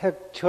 [0.00, 0.48] 백천.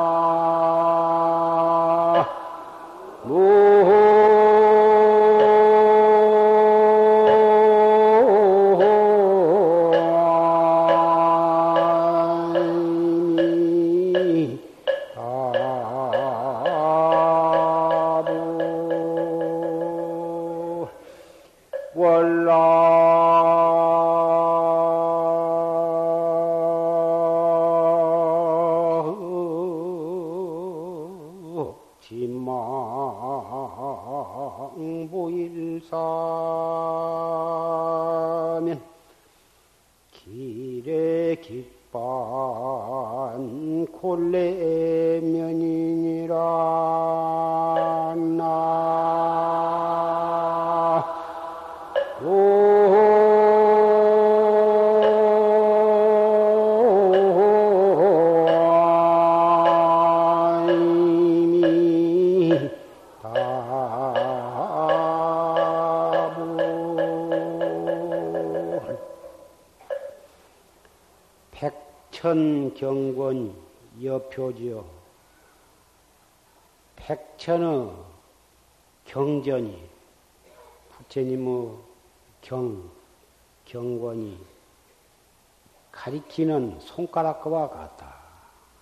[86.99, 88.15] 손가락과 같다.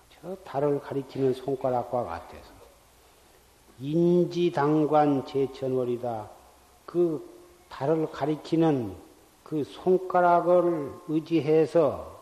[0.08, 2.54] 저 달을 가리키는 손가락과 같아서
[3.78, 6.30] 인지당관 제천월이다.
[6.86, 7.28] 그
[7.68, 8.96] 달을 가리키는
[9.42, 12.16] 그 손가락을 의지해서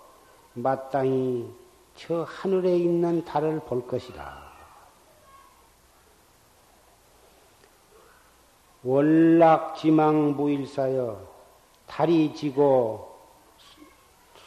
[0.54, 1.48] 마땅히
[1.96, 4.42] 저 하늘에 있는 달을 볼 것이다.
[8.82, 11.20] 월락지망 무일사여
[11.86, 13.13] 달이 지고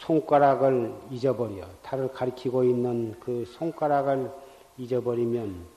[0.07, 4.31] 손가락을 잊어버려 달을 가리키고 있는 그 손가락을
[4.77, 5.67] 잊어버리면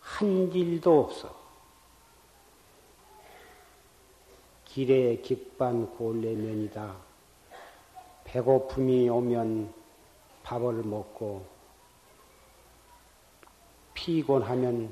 [0.00, 1.36] 한 일도 없어.
[4.64, 6.96] 길에 깃반 골레면이다.
[8.24, 9.74] 배고픔이 오면
[10.42, 11.44] 밥을 먹고
[13.92, 14.90] 피곤하면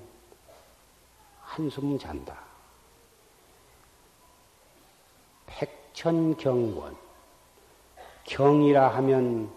[1.41, 2.39] 한숨 잔다.
[5.47, 7.04] 백천경원.
[8.25, 9.51] 경이라 하면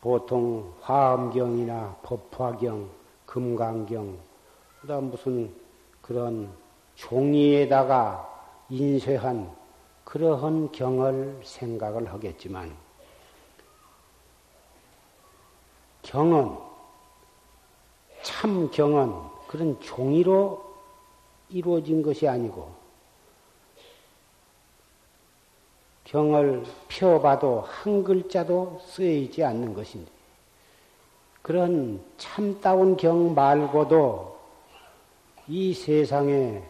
[0.00, 2.88] 보통 화엄경이나 법화경,
[3.26, 4.18] 금강경,
[4.80, 5.52] 그다음 무슨
[6.02, 6.50] 그런
[6.94, 8.26] 종이에다가
[8.68, 9.52] 인쇄한
[10.04, 12.74] 그러한 경을 생각을 하겠지만
[16.02, 16.56] 경은
[18.22, 19.12] 참 경은
[19.46, 20.64] 그런 종이로
[21.50, 22.77] 이루어진 것이 아니고
[26.08, 30.10] 경을 펴봐도 한 글자도 쓰여있지 않는 것인데
[31.42, 34.38] 그런 참다운 경 말고도
[35.48, 36.62] 이 세상에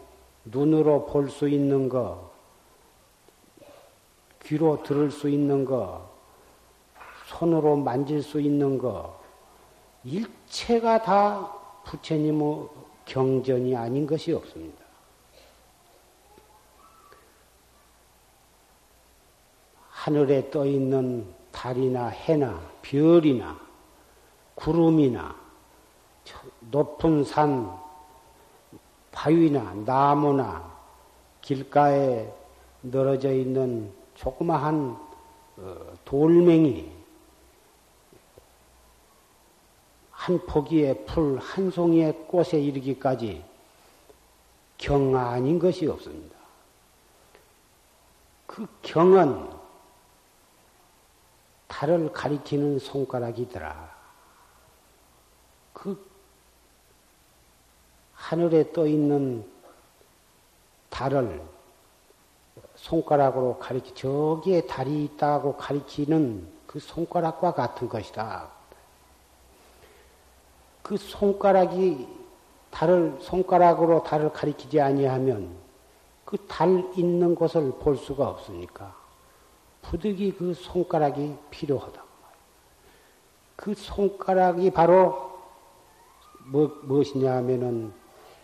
[0.45, 2.29] 눈으로 볼 수 있는 거,
[4.43, 6.09] 귀로 들을 수 있는 거,
[7.27, 9.19] 손으로 만질 수 있는 거,
[10.03, 11.53] 일체가 다
[11.85, 12.67] 부처님의
[13.05, 14.78] 경전이 아닌 것이 없습니다.
[19.99, 23.59] 하늘에 떠 있는 달이나 해나 별이나
[24.55, 25.35] 구름이나
[26.71, 27.77] 높은 산,
[29.11, 30.71] 바위나 나무나
[31.41, 32.31] 길가에
[32.81, 34.97] 늘어져 있는 조그마한
[36.05, 36.89] 돌멩이,
[40.11, 43.43] 한 포기의 풀, 한 송이의 꽃에 이르기까지
[44.77, 46.37] 경 아닌 것이 없습니다.
[48.47, 49.58] 그 경은
[51.79, 53.89] 달을 가리키는 손가락이더라.
[55.71, 56.05] 그
[58.13, 59.49] 하늘에 떠 있는
[60.89, 61.41] 달을
[62.75, 68.49] 손가락으로 가리키, 저기에 달이 있다고 가리키는 그 손가락과 같은 것이다.
[70.83, 72.09] 그 손가락이
[72.71, 75.55] 달을, 손가락으로 달을 가리키지 아니하면
[76.25, 78.98] 그 달 있는 곳을 볼 수가 없으니까
[79.81, 82.03] 부득이 그 손가락이 필요하다.
[83.55, 85.29] 그 손가락이 바로
[86.45, 87.93] 뭐, 무엇이냐 하면은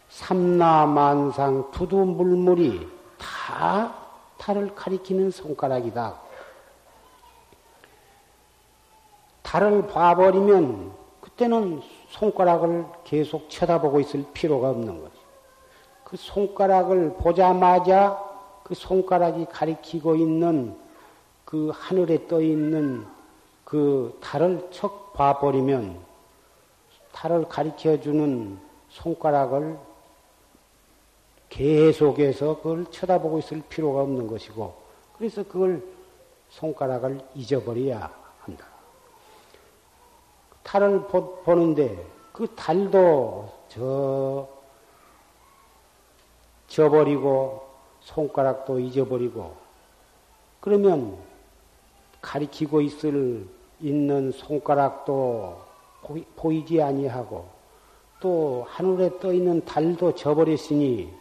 [0.10, 2.88] 삼라만상 두두물물이
[3.18, 3.96] 다
[4.38, 6.20] 달을 가리키는 손가락이다.
[9.42, 10.92] 달을 봐버리면
[11.22, 15.16] 그때는 손가락을 계속 쳐다보고 있을 필요가 없는 거죠.
[16.04, 18.22] 그 손가락을 보자마자
[18.64, 20.78] 그 손가락이 가리키고 있는
[21.46, 23.06] 그 하늘에 떠 있는
[23.64, 25.98] 그 달을 척 봐버리면
[27.12, 28.60] 달을 가리켜 주는
[28.90, 29.78] 손가락을
[31.50, 34.76] 계속해서 그걸 쳐다보고 있을 필요가 없는 것이고
[35.18, 35.82] 그래서 그걸
[36.50, 38.66] 손가락을 잊어버려야 한다.
[40.64, 44.48] 달을 보, 보는데 그 달도 저
[46.68, 47.66] 져버리고
[48.02, 49.56] 손가락도 잊어버리고
[50.60, 51.18] 그러면
[52.26, 53.46] 가리키고 있을
[53.80, 55.62] 있는 손가락도
[56.36, 57.48] 보이, 지 아니하고
[58.20, 61.14] 또 하늘에 떠 있는 달도 져버렸으니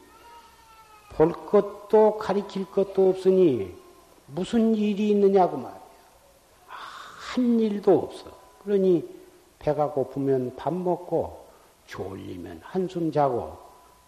[1.11, 3.75] 볼 것도 가리킬 것도 없으니
[4.29, 5.81] 무슨 일이 있느냐고 말이야.
[6.67, 8.31] 한 일도 없어.
[8.65, 9.07] 그러니
[9.59, 11.45] 배가 고프면 밥 먹고
[11.87, 13.59] 졸리면 한숨 자고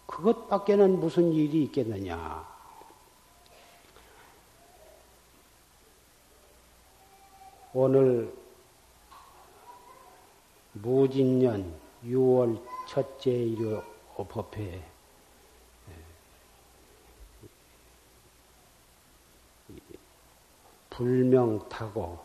[0.07, 2.56] 그것밖에는 무슨 일이 있겠느냐.
[7.79, 8.33] 오늘
[10.73, 13.83] 무진년 6월 첫째 일요
[14.15, 14.83] 법회
[20.89, 22.17] 불명 타고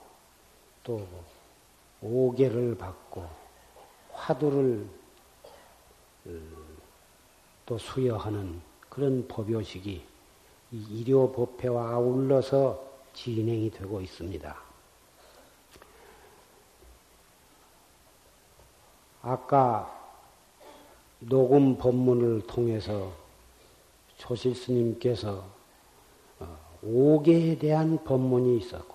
[0.82, 1.06] 또
[2.00, 3.28] 오계를 받고
[4.10, 4.88] 화두를
[6.28, 6.78] 음,
[7.66, 8.58] 또 수여하는
[8.88, 10.02] 그런 법요식이
[10.70, 12.82] 일요 법회와 아울러서
[13.12, 14.71] 진행이 되고 있습니다.
[19.22, 20.00] 아까
[21.20, 23.12] 녹음 법문을 통해서
[24.16, 25.44] 조실 스님께서
[26.40, 28.94] 어, 오계에 대한 법문이 있었고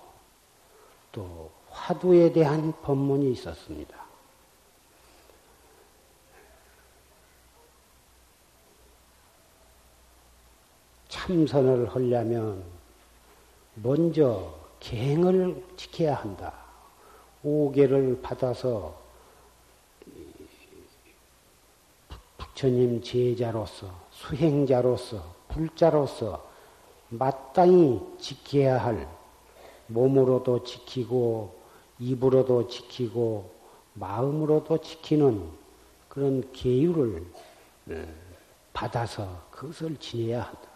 [1.12, 3.96] 또 화두에 대한 법문이 있었습니다.
[11.08, 12.62] 참선을 하려면
[13.74, 16.52] 먼저 갱을 지켜야 한다.
[17.42, 19.07] 오계를 받아서
[22.58, 26.44] 부처님 제자로서 수행자로서 불자로서
[27.08, 29.08] 마땅히 지켜야 할
[29.86, 31.54] 몸으로도 지키고
[32.00, 33.48] 입으로도 지키고
[33.94, 35.48] 마음으로도 지키는
[36.08, 37.24] 그런 계율을
[37.84, 38.14] 네.
[38.72, 40.68] 받아서 그것을 지내야 한다.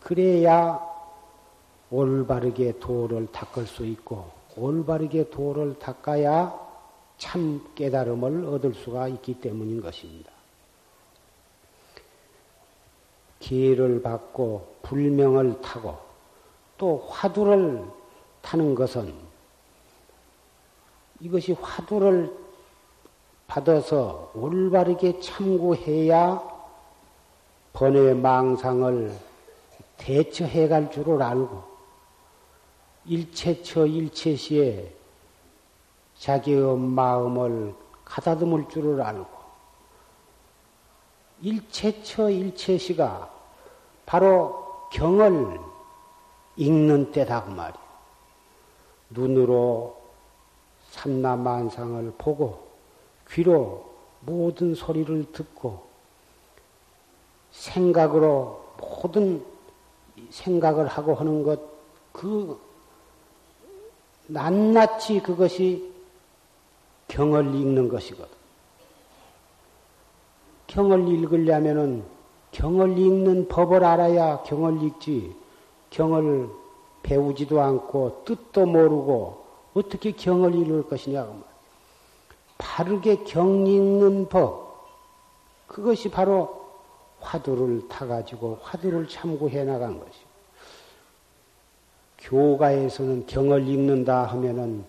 [0.00, 0.80] 그래야
[1.90, 6.69] 올바르게 도를 닦을 수 있고 올바르게 도를 닦아야
[7.20, 10.32] 참 깨달음을 얻을 수가 있기 때문인 것입니다.
[13.38, 15.98] 기회를 받고 불명을 타고
[16.78, 17.84] 또 화두를
[18.40, 19.14] 타는 것은
[21.20, 22.34] 이것이 화두를
[23.46, 26.42] 받아서 올바르게 참고해야
[27.74, 29.14] 번외 망상을
[29.98, 31.62] 대처해 갈 줄을 알고
[33.04, 34.99] 일체처 일체시에
[36.20, 37.74] 자기의 마음을
[38.04, 39.40] 가다듬을 줄을 알고
[41.40, 43.30] 일체처 일체시가
[44.04, 45.58] 바로 경을
[46.56, 47.80] 읽는 때다 그 말이야.
[49.10, 49.98] 눈으로
[50.90, 52.68] 삼라만상을 보고
[53.30, 55.86] 귀로 모든 소리를 듣고
[57.50, 59.42] 생각으로 모든
[60.28, 61.60] 생각을 하고 하는 것,
[62.12, 62.60] 그,
[64.26, 65.89] 낱낱이 그것이
[67.10, 68.32] 경을 읽는 것이거든.
[70.68, 72.04] 경을 읽으려면은
[72.52, 75.34] 경을 읽는 법을 알아야 경을 읽지,
[75.90, 76.48] 경을
[77.02, 81.42] 배우지도 않고 뜻도 모르고 어떻게 경을 읽을 것이냐고
[82.58, 84.88] 바르게 경 읽는 법,
[85.66, 86.60] 그것이 바로
[87.20, 90.18] 화두를 타가지고 화두를 참고해 나간 것이.
[92.18, 94.84] 교가에서는 경을 읽는다 하면은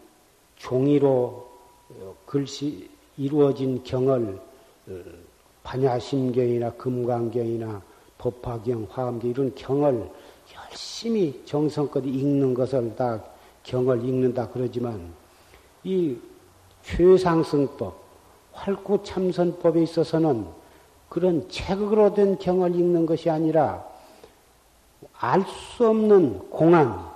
[0.58, 1.51] 종이로
[2.26, 4.40] 글씨 이루어진 경을
[4.88, 5.02] 어,
[5.64, 7.82] 반야심경이나 금강경이나
[8.18, 10.10] 법화경, 화엄경 이런 경을
[10.56, 13.24] 열심히 정성껏 읽는 것을 다
[13.64, 15.14] 경을 읽는다 그러지만
[15.84, 16.18] 이
[16.84, 17.96] 최상승법,
[18.54, 20.48] 활구참선법에 있어서는
[21.10, 23.86] 그런 책으로 된 경을 읽는 것이 아니라
[25.20, 27.12] 알 수 없는 공안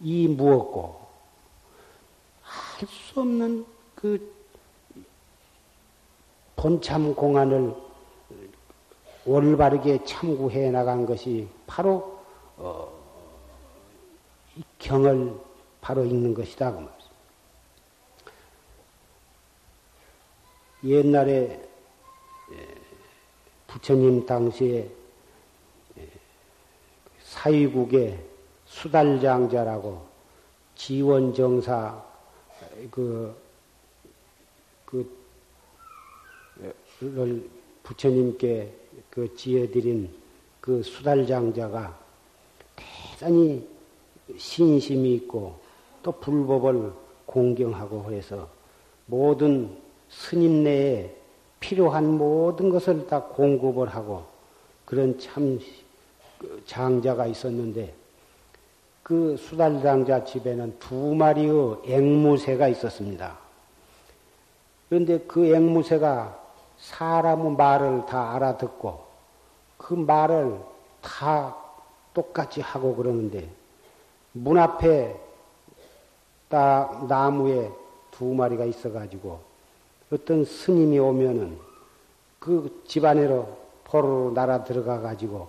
[0.00, 1.00] 이 무엇고
[2.80, 3.64] 알 수 없는
[4.00, 4.32] 그
[6.56, 7.74] 본참 공안을
[9.26, 12.18] 올바르게 참고해 나간 것이 바로
[12.56, 12.90] 어,
[14.56, 15.34] 이 경을
[15.80, 17.00] 바로 읽는 것이다 그 말입니다.
[20.84, 21.68] 옛날에
[23.66, 24.90] 부처님 당시에
[27.20, 28.18] 사위국의
[28.64, 30.06] 수달장자라고
[30.74, 32.02] 지원정사
[32.90, 33.39] 그,
[34.90, 35.08] 그,
[37.00, 37.48] 를
[37.82, 38.72] 부처님께
[39.08, 40.10] 그 지어드린
[40.60, 41.98] 그 수달장자가
[42.76, 43.66] 대단히
[44.36, 45.58] 신심이 있고
[46.02, 46.92] 또 불법을
[47.26, 48.48] 공경하고 해서
[49.06, 49.76] 모든
[50.08, 51.14] 스님 내에
[51.60, 54.24] 필요한 모든 것을 다 공급을 하고
[54.84, 55.58] 그런 참
[56.66, 57.94] 장자가 있었는데
[59.02, 63.49] 그 수달장자 집에는 두 마리의 앵무새가 있었습니다.
[64.90, 66.36] 그런데 그 앵무새가
[66.76, 69.04] 사람의 말을 다 알아듣고
[69.78, 70.60] 그 말을
[71.00, 71.56] 다
[72.12, 73.48] 똑같이 하고 그러는데
[74.32, 75.18] 문 앞에
[76.48, 77.70] 딱 나무에
[78.10, 79.38] 두 마리가 있어가지고
[80.12, 81.56] 어떤 스님이 오면은
[82.40, 85.48] 그 집안으로 포로로 날아 들어가 가지고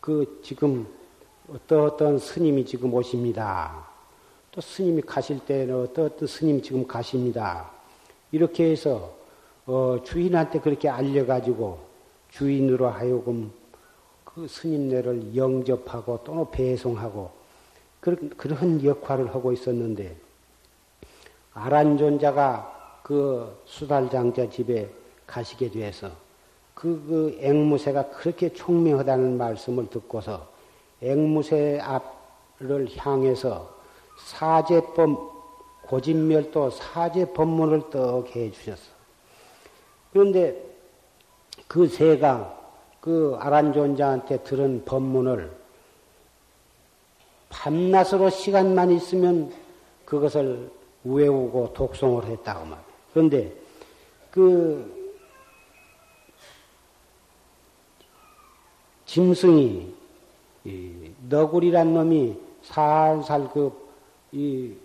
[0.00, 0.86] 그 지금
[1.52, 3.84] 어떤 어떤 스님이 지금 오십니다.
[4.52, 7.75] 또 스님이 가실 때는 어떤 어떤 스님 지금 가십니다.
[8.32, 9.14] 이렇게 해서
[9.66, 11.78] 어, 주인한테 그렇게 알려가지고
[12.30, 13.52] 주인으로 하여금
[14.24, 17.30] 그 스님네를 영접하고 또는 배송하고
[18.00, 20.16] 그런, 그런 역할을 하고 있었는데
[21.54, 24.88] 아란존자가 그 수달장자 집에
[25.26, 26.10] 가시게 돼서
[26.74, 30.46] 그, 그 앵무새가 그렇게 총명하다는 말씀을 듣고서
[31.00, 33.74] 앵무새 앞을 향해서
[34.18, 35.35] 사제법
[35.88, 38.82] 고진멸도 사제 법문을 떡해 주셨어.
[40.12, 40.56] 그런데
[41.68, 42.54] 그 새가
[43.00, 45.50] 그 아란존자한테 들은 법문을
[47.48, 49.52] 밤낮으로 시간만 있으면
[50.04, 50.70] 그것을
[51.04, 52.84] 외우고 독송을 했다고 말이야.
[53.12, 53.52] 그런데
[54.30, 54.94] 그
[59.06, 59.94] 짐승이
[61.28, 64.76] 너구리란 놈이 살살 그이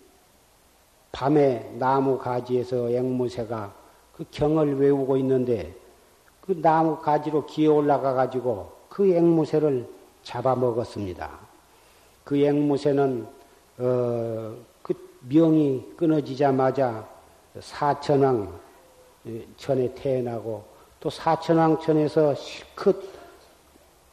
[1.12, 3.74] 밤에 나무 가지에서 앵무새가
[4.16, 5.76] 그 경을 외우고 있는데
[6.42, 9.88] 그 나무 가지로 기어 올라가 가지고 그 앵무새를
[10.24, 11.30] 잡아먹었습니다.
[12.24, 13.28] 그 앵무새는
[13.80, 14.94] 어, 그
[15.28, 17.08] 명이 끊어지자마자
[17.60, 18.60] 사천왕
[19.58, 20.64] 천에 태어나고
[21.00, 22.96] 또 사천왕 천에서 실컷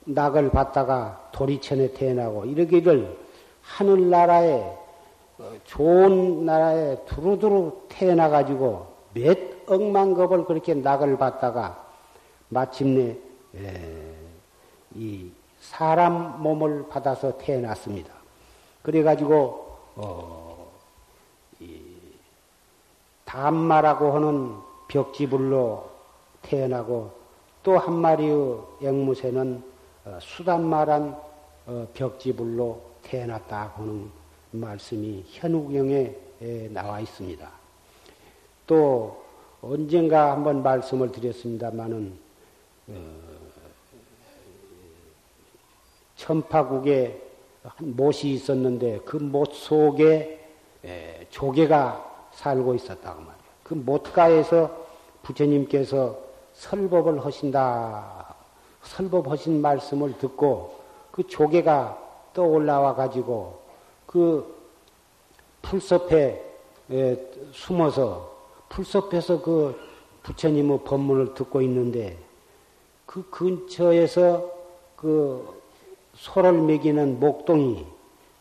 [0.04, 3.16] 낙을 받다가 도리천에 태어나고 이러기를
[3.62, 4.77] 하늘나라에 어,
[5.64, 11.86] 좋은 나라에 두루두루 태어나 가지고 몇 억만 겁을 그렇게 낙을 받다가
[12.48, 13.16] 마침내
[14.94, 15.30] 이
[15.60, 18.12] 사람 몸을 받아서 태어났습니다.
[18.82, 20.66] 그래가지고 어,
[23.24, 24.56] 담마라고 하는
[24.88, 25.88] 벽지불로
[26.42, 27.12] 태어나고
[27.62, 29.62] 또 한 마리의 앵무새는
[30.06, 31.20] 어, 수단마란
[31.66, 34.10] 어, 벽지불로 태어났다 하는
[34.50, 36.14] 말씀이 현우경에
[36.70, 37.50] 나와 있습니다.
[38.66, 39.22] 또
[39.60, 42.12] 언젠가 한번 말씀을 드렸습니다마는
[46.16, 47.22] 천파국에
[47.64, 50.48] 한 못이 있었는데 그 못 속에
[51.30, 53.38] 조개가 살고 있었다고 말이에요.
[53.62, 54.86] 그 못가에서
[55.22, 56.18] 부처님께서
[56.54, 58.34] 설법을 하신다.
[58.82, 60.78] 설법하신 말씀을 듣고
[61.10, 63.60] 그 조개가 떠올라와 가지고
[64.08, 64.56] 그
[65.60, 66.42] 풀숲에
[67.52, 68.36] 숨어서
[68.70, 69.78] 풀숲에서 그
[70.22, 72.18] 부처님의 법문을 듣고 있는데
[73.04, 74.50] 그 근처에서
[74.96, 75.60] 그
[76.14, 77.86] 소를 먹이는 목동이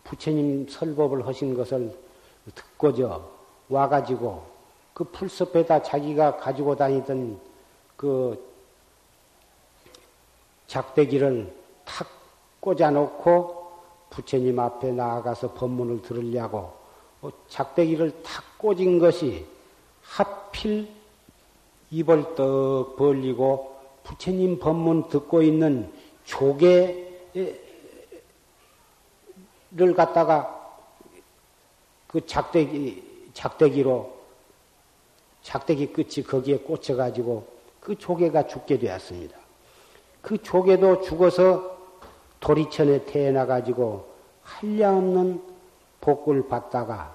[0.05, 1.93] 부처님 설법을 하신 것을
[2.55, 3.29] 듣고저
[3.67, 4.43] 와가지고
[4.93, 7.39] 그 풀숲에다 자기가 가지고 다니던
[7.97, 8.41] 그
[10.67, 12.07] 작대기를 탁
[12.61, 13.56] 꽂아놓고
[14.09, 16.73] 부처님 앞에 나아가서 법문을 들으려고
[17.19, 19.45] 뭐 작대기를 탁 꽂은 것이
[20.01, 20.89] 하필
[21.91, 25.91] 입을 떡 벌리고 부처님 법문 듣고 있는
[26.25, 27.07] 조개
[29.71, 30.75] 를 갖다가
[32.07, 34.17] 그 작대기, 작대기로,
[35.43, 37.45] 작대기 끝이 거기에 꽂혀가지고
[37.79, 39.37] 그 조개가 죽게 되었습니다.
[40.21, 41.76] 그 조개도 죽어서
[42.47, 44.05] 도리천에 태어나가지고
[44.41, 45.41] 한량없는
[45.99, 47.13] 복을 받다가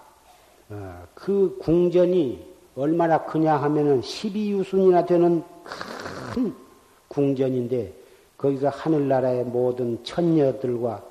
[0.68, 6.54] 어, 그 궁전이 얼마나 크냐 하면은 12유순이나 되는 큰큰
[7.08, 7.94] 궁전인데
[8.36, 11.02] 거기서 하늘나라의 모든 천녀들과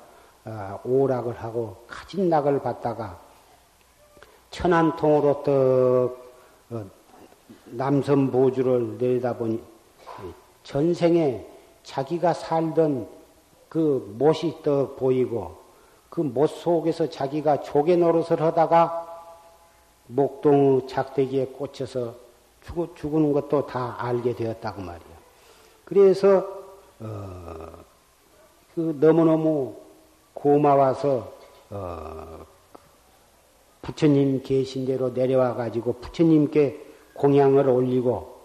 [0.44, 3.18] 아, 오락을 하고 가진 낙을 받다가
[4.50, 5.52] 천안통으로 떡
[6.70, 6.84] 어,
[7.64, 9.60] 남선 보주를 내려다보니
[10.62, 11.44] 전생에
[11.82, 13.21] 자기가 살던
[13.72, 15.56] 그 못이 떡 보이고
[16.10, 19.08] 그 못 속에서 자기가 조개 노릇을 하다가
[20.08, 22.14] 목동 작대기에 꽂혀서
[22.60, 25.16] 죽, 죽는 것도 다 알게 되었다고 말이야.
[25.86, 26.46] 그래서
[27.00, 27.66] 어,
[28.74, 29.74] 그 너무너무
[30.34, 31.32] 고마워서
[31.70, 32.44] 어,
[33.80, 36.78] 부처님 계신 대로 내려와 가지고 부처님께
[37.14, 38.36] 공양을 올리고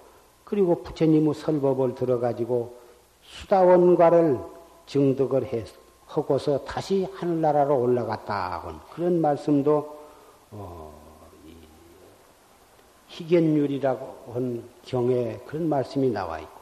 [0.45, 2.77] 그리고 부처님의 설법을 들어 가지고
[3.23, 4.55] 수다원과를
[4.87, 5.63] 증득을 해,
[6.07, 8.81] 하고서 다시 하늘나라로 올라갔다.
[8.93, 9.97] 그런 말씀도
[10.51, 10.93] 어,
[13.07, 16.57] 희견율이라고 한 경에 그런 말씀이 나와 있고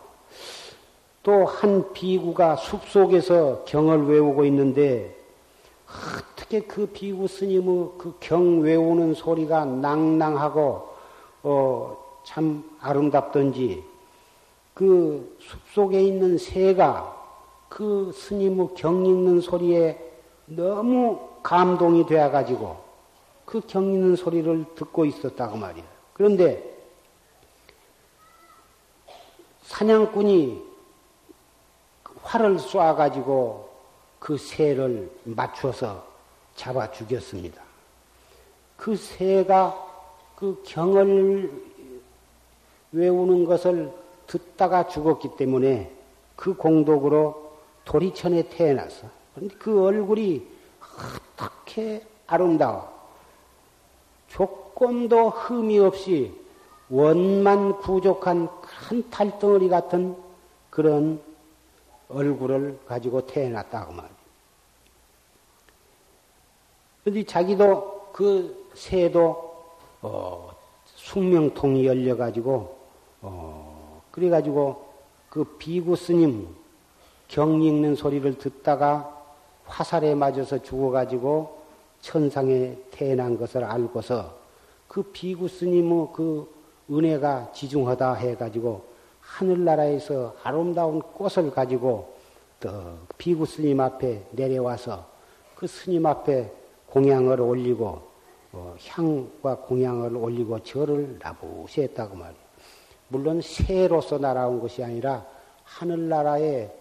[1.24, 5.15] 또 한 비구가 숲 속에서 경을 외우고 있는데
[5.88, 10.89] 어떻게 그 비구 스님의 그 경 외우는 소리가 낭낭하고
[11.44, 13.84] 어, 참 아름답던지
[14.74, 17.14] 그 숲속에 있는 새가
[17.75, 20.00] 그 스님의 경 읽는 소리에
[20.46, 22.77] 너무 감동이 되어 가지고
[23.44, 25.84] 그 경 읽는 소리를 듣고 있었다고 말이야.
[26.13, 26.63] 그런데
[29.63, 30.63] 사냥꾼이
[32.24, 33.70] 활을 쏴 가지고
[34.20, 36.08] 그 새를 맞춰서
[36.55, 37.62] 잡아 죽였습니다.
[38.77, 39.75] 그 새가
[40.38, 41.51] 그 경을
[42.94, 43.91] 외우는 것을
[44.27, 45.91] 듣다가 죽었기 때문에
[46.38, 47.45] 그 공덕으로
[47.86, 49.08] 도리천에 태어났어.
[49.34, 50.46] 그런데 그 얼굴이
[51.38, 52.94] 어떻게 아름다워.
[54.27, 56.33] 조금도 흠이 없이
[56.90, 60.16] 원만 구족한 큰 탈덩어리 같은
[60.70, 61.22] 그런
[62.09, 64.16] 얼굴을 가지고 태어났다고 말이야.
[67.03, 69.55] 근데 자기도 그 새도
[70.01, 70.51] 어,
[70.86, 72.77] 숙명통이 열려가지고
[73.22, 74.86] 어, 그래가지고
[75.29, 76.48] 그 비구 스님
[77.27, 79.11] 경 읽는 소리를 듣다가
[79.66, 81.59] 화살에 맞아서 죽어가지고
[82.01, 84.35] 천상에 태어난 것을 알고서
[84.88, 86.53] 그 비구 스님의 그
[86.90, 88.83] 은혜가 지중하다 해가지고
[89.22, 92.14] 하늘나라에서 아름다운 꽃을 가지고
[92.59, 92.70] 또
[93.18, 95.05] 비구 스님 앞에 내려와서
[95.55, 96.51] 그 스님 앞에
[96.92, 98.01] 공양을 올리고
[98.53, 102.46] 어, 향과 공양을 올리고 절을 나부시 했다고 말이에요.
[103.09, 105.25] 물론 새로서 날아온 것이 아니라
[105.64, 106.72] 하늘나라의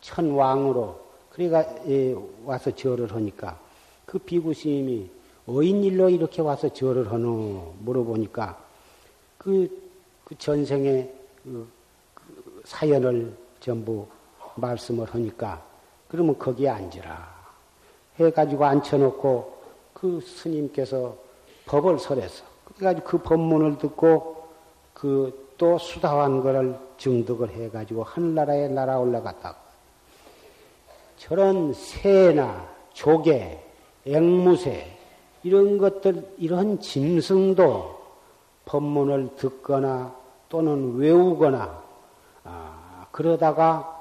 [0.00, 1.64] 천왕으로 그래가
[2.44, 3.58] 와서 절을 하니까
[4.04, 5.10] 그 비구 스님이
[5.46, 8.58] 어인 일로 이렇게 와서 절을 하노 물어보니까
[9.38, 9.68] 그,
[10.24, 11.68] 그 전생의 그,
[12.14, 14.06] 그 사연을 전부
[14.56, 15.64] 말씀을 하니까
[16.08, 17.38] 그러면 거기에 앉으라
[18.18, 19.58] 해가지고 앉혀놓고
[19.94, 21.16] 그 스님께서
[21.66, 24.48] 법을 설해서 그래가지고 그 법문을 듣고
[24.94, 29.56] 그 또 수다한 거를 증득을 해가지고 하늘나라에 날아 올라갔다고.
[31.16, 33.58] 저런 새나 조개,
[34.06, 34.96] 앵무새
[35.42, 37.98] 이런 것들 이런 짐승도
[38.64, 40.14] 법문을 듣거나
[40.48, 41.82] 또는 외우거나
[42.44, 43.94] 아, 그러다가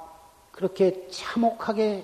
[0.52, 2.04] 그렇게 참혹하게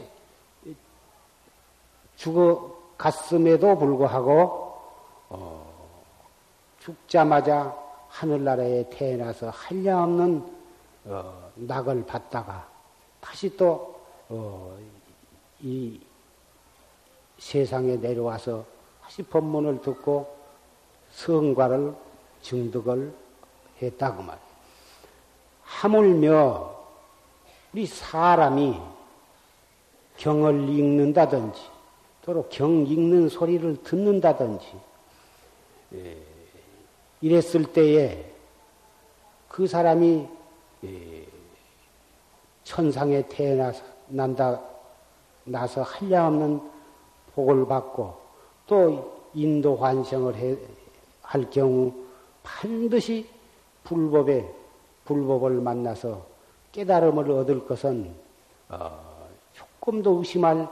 [2.16, 4.78] 죽어 갔음에도 불구하고
[5.30, 5.74] 어,
[6.80, 7.76] 죽자마자
[8.10, 10.63] 하늘나라에 태어나서 한량없는
[11.06, 12.68] 어, 낙을 받다가
[13.20, 13.90] 다시 또이
[14.30, 14.80] 어,
[17.38, 18.66] 세상에 내려와서
[19.02, 20.34] 다시 법문을 듣고
[21.12, 21.94] 성과를
[22.42, 23.14] 증득을
[23.82, 24.54] 했다고 말이에요.
[25.64, 26.76] 하물며
[27.74, 28.80] 우리 사람이
[30.18, 31.62] 경을 읽는다든지
[32.22, 34.66] 또로 경 읽는 소리를 듣는다든지
[35.96, 36.18] 예,
[37.22, 38.32] 이랬을 때에
[39.50, 40.43] 그 사람이 예,
[42.64, 44.62] 천상에 태어난다
[45.44, 46.62] 나서 한량없는
[47.36, 48.18] 복을 받고
[48.68, 50.58] 또 인도 환생을 해,
[51.22, 51.94] 할 경우
[52.44, 53.28] 반드시
[53.84, 54.50] 불법에
[55.06, 56.26] 불법을 만나서
[56.72, 58.14] 깨달음을 얻을 것은
[58.70, 60.68] 어, 조금도 의심할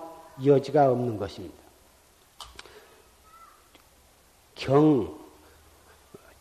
[0.45, 1.55] 여지가 없는 것입니다.
[4.55, 5.17] 경,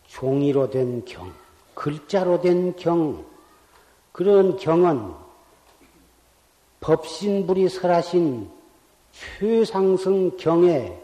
[0.07, 1.33] 종이로 된 경,
[1.73, 3.25] 글자로 된 경,
[4.11, 5.13] 그런 경은
[6.81, 8.49] 법신불이 설하신
[9.11, 10.99] 최상승 경에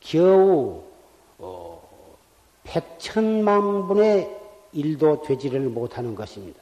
[0.00, 0.82] 겨우
[1.38, 1.82] 어,
[2.64, 4.40] 백천만 분의
[4.72, 6.60] 일도 되지를 못하는 것입니다.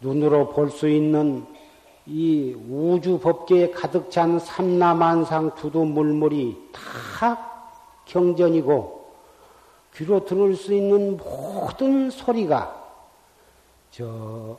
[0.00, 1.44] 눈으로 볼 수 있는
[2.06, 7.38] 이 우주 법계에 가득 찬 삼라만상 두두 물물이 다
[8.06, 8.97] 경전이고
[9.98, 12.72] 귀로 들을 수 있는 모든 소리가
[13.90, 14.56] 저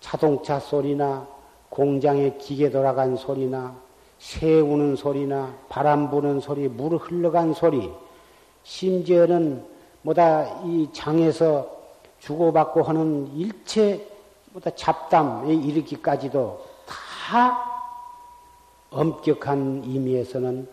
[0.00, 1.26] 자동차 소리나
[1.70, 3.74] 공장의 기계 돌아간 소리나
[4.18, 7.90] 새 우는 소리나 바람 부는 소리, 물 흘러간 소리,
[8.62, 9.64] 심지어는
[10.02, 11.74] 뭐다 이 장에서
[12.20, 14.06] 주고받고 하는 일체
[14.52, 17.82] 뭐다 잡담에 이르기까지도 다
[18.90, 20.68] 엄격한 의미에서는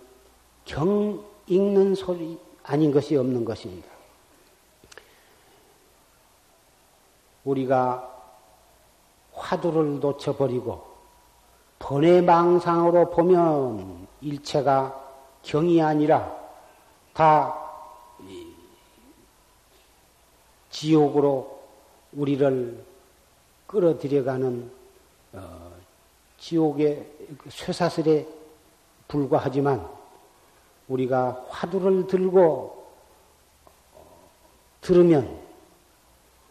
[0.65, 3.87] 경 읽는 소리 아닌 것이 없는 것입니다.
[7.43, 8.09] 우리가
[9.33, 10.93] 화두를 놓쳐버리고
[11.79, 15.01] 번외망상으로 보면 일체가
[15.43, 16.33] 경이 아니라
[17.13, 17.59] 다
[20.69, 21.61] 지옥으로
[22.13, 22.83] 우리를
[23.67, 24.71] 끌어들여가는
[25.33, 25.71] 어,
[26.37, 27.05] 지옥의
[27.49, 28.27] 쇠사슬에
[29.07, 29.87] 불과하지만
[30.87, 32.83] 우리가 화두를 들고
[34.81, 35.39] 들으면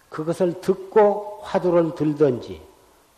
[0.09, 2.61] 그것을 듣고 화두를 들든지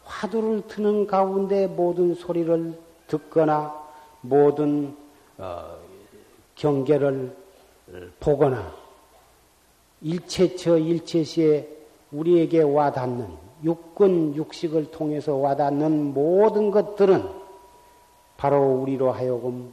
[0.05, 3.75] 화두를 트는 가운데 모든 소리를 듣거나
[4.21, 4.97] 모든
[5.39, 5.77] 어,
[6.55, 7.37] 경계를
[8.21, 8.73] 보거나
[10.01, 11.69] 일체처 일체시에
[12.13, 13.29] 우리에게 와닿는
[13.65, 17.29] 육근 육식을 통해서 와닿는 모든 것들은
[18.37, 19.73] 바로 우리로 하여금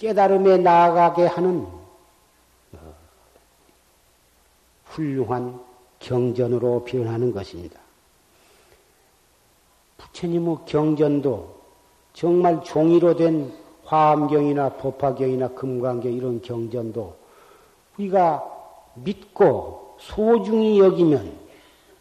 [0.00, 1.66] 깨달음에 나아가게 하는
[2.72, 2.78] 어,
[4.86, 5.60] 훌륭한
[5.98, 7.78] 경전으로 변하는 것입니다.
[9.98, 11.60] 부처님의 경전도
[12.14, 13.52] 정말 종이로 된
[13.84, 17.14] 화엄경이나 법화경이나 금강경 이런 경전도
[17.98, 18.42] 우리가
[18.94, 21.38] 믿고 소중히 여기면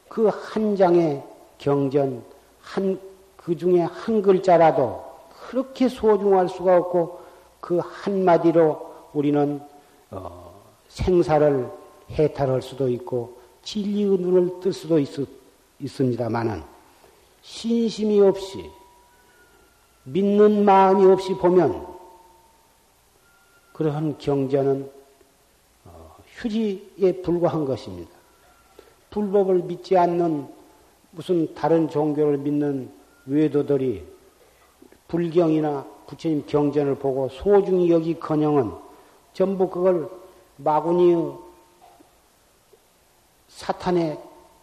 [0.07, 1.21] 그 한 장의
[1.57, 2.23] 경전
[2.61, 3.09] 한
[3.49, 5.03] 그 중에 한 글자라도
[5.49, 7.19] 그렇게 소중할 수가 없고
[7.59, 9.61] 그 한마디로 우리는
[10.11, 10.53] 어,
[10.87, 11.69] 생사를
[12.11, 15.09] 해탈할 수도 있고 진리의 눈을 뜰 수도 있,
[15.79, 16.63] 있습니다만은
[17.41, 18.69] 신심이 없이
[20.03, 21.87] 믿는 마음이 없이 보면
[23.73, 24.91] 그러한 경전은
[25.85, 28.11] 어, 휴지에 불과한 것입니다.
[29.09, 30.47] 불법을 믿지 않는
[31.11, 32.91] 무슨 다른 종교를 믿는
[33.25, 34.03] 외도들이
[35.09, 38.73] 불경이나 부처님 경전을 보고 소중히 여기커녕은
[39.33, 40.09] 전부 그걸
[40.57, 41.33] 마구니
[43.47, 44.19] 사탄의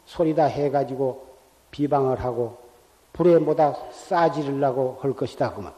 [0.06, 1.26] 소리다 해가지고
[1.70, 2.58] 비방을 하고
[3.12, 5.74] 불에 뭐다 싸지르려고 할 것이다 그만.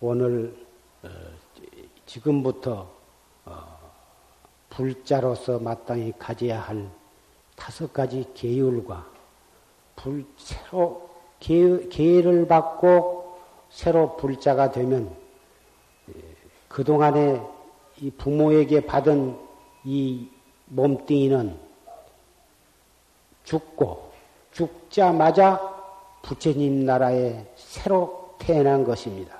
[0.00, 0.56] 오늘
[1.02, 1.08] 어,
[2.06, 2.88] 지금부터
[3.44, 3.78] 어,
[4.70, 6.88] 불자로서 마땅히 가져야 할
[7.56, 9.06] 다섯 가지 계율과
[9.96, 11.03] 불 새로
[11.44, 13.36] 계를 받고
[13.70, 15.14] 새로 불자가 되면
[16.68, 17.42] 그 동안에
[18.00, 19.38] 이 부모에게 받은
[19.84, 20.28] 이
[20.66, 21.58] 몸뚱이는
[23.44, 24.10] 죽고
[24.52, 25.74] 죽자마자
[26.22, 29.38] 부처님 나라에 새로 태어난 것입니다.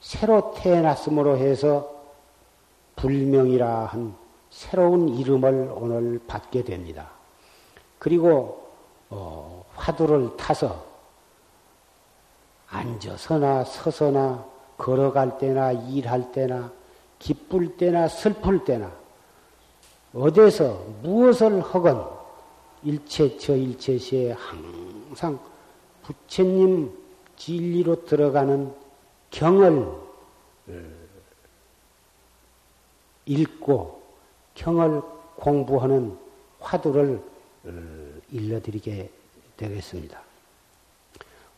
[0.00, 1.90] 새로 태어났으므로 해서
[2.96, 4.14] 불명이라 한
[4.50, 7.10] 새로운 이름을 오늘 받게 됩니다.
[7.98, 8.68] 그리고
[9.08, 10.84] 어, 화두를 타서
[12.68, 14.44] 앉아서나 서서나
[14.76, 16.72] 걸어갈 때나 일할 때나
[17.18, 18.92] 기쁠 때나 슬플 때나
[20.12, 22.08] 어디서 무엇을 하건
[22.82, 25.38] 일체처 일체시에 항상
[26.02, 26.92] 부처님
[27.36, 28.72] 진리로 들어가는
[29.30, 29.78] 경을
[30.68, 30.72] 어,
[33.26, 34.02] 읽고
[34.54, 35.02] 경을
[35.36, 36.16] 공부하는
[36.60, 37.22] 화두를
[37.64, 37.70] 어,
[38.30, 39.10] 일러드리게
[39.56, 40.22] 되겠습니다.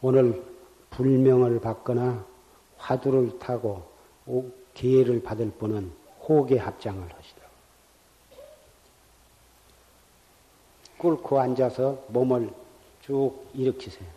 [0.02, 0.44] 오늘
[0.90, 2.24] 불명을 받거나
[2.78, 3.90] 화두를 타고
[4.74, 7.42] 기회를 받을 분은 호계 합장을 하시다.
[10.98, 12.52] 꿇고 앉아서 몸을
[13.02, 14.16] 쭉 일으키세요.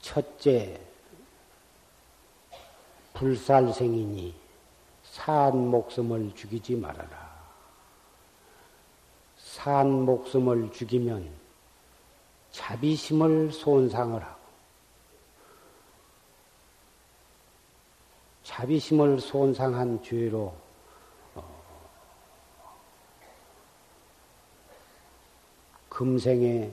[0.00, 0.80] 첫째,
[3.20, 4.34] 불살생이니
[5.02, 7.30] 산 목숨을 죽이지 말아라.
[9.36, 11.30] 산 목숨을 죽이면
[12.50, 14.40] 자비심을 손상을 하고
[18.42, 20.54] 자비심을 손상한 죄로
[21.34, 21.44] 어,
[25.90, 26.72] 금생에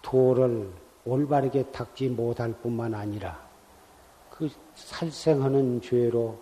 [0.00, 3.42] 도를 올바르게 닦지 못할 뿐만 아니라
[4.30, 6.38] 그 살생하는 죄로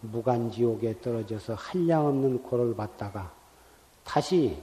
[0.00, 3.32] 무간지옥에 떨어져서 한량없는 고를 받다가
[4.04, 4.62] 다시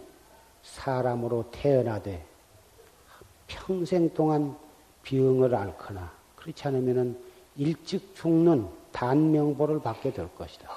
[0.64, 2.26] 사람으로 태어나되
[3.48, 4.58] 평생 동안
[5.04, 7.18] 병을 앓거나 그렇지 않으면
[7.56, 10.70] 일찍 죽는 단명보를 받게 될 것이다.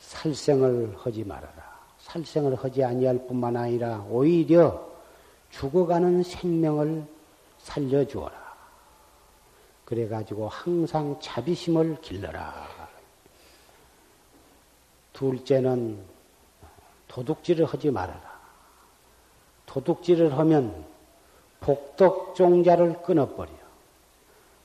[0.00, 1.78] 살생을 하지 말아라.
[2.00, 4.87] 살생을 하지 아니할 뿐만 아니라 오히려
[5.50, 7.04] 죽어가는 생명을
[7.58, 8.48] 살려주어라.
[9.84, 12.68] 그래가지고 항상 자비심을 길러라.
[15.14, 15.98] 둘째는
[17.08, 18.38] 도둑질을 하지 말아라.
[19.66, 20.84] 도둑질을 하면
[21.60, 23.50] 복덕종자를 끊어버려.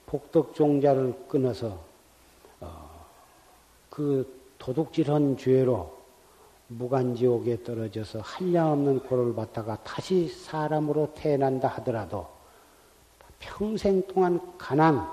[0.06, 1.80] 복덕종자를 끊어서
[2.60, 3.08] 어,
[3.90, 6.03] 그 도둑질한 죄로
[6.68, 12.28] 무간지옥에 떨어져서 한량없는 고를 받다가 다시 사람으로 태어난다 하더라도
[13.40, 15.08] 평생 동안 가난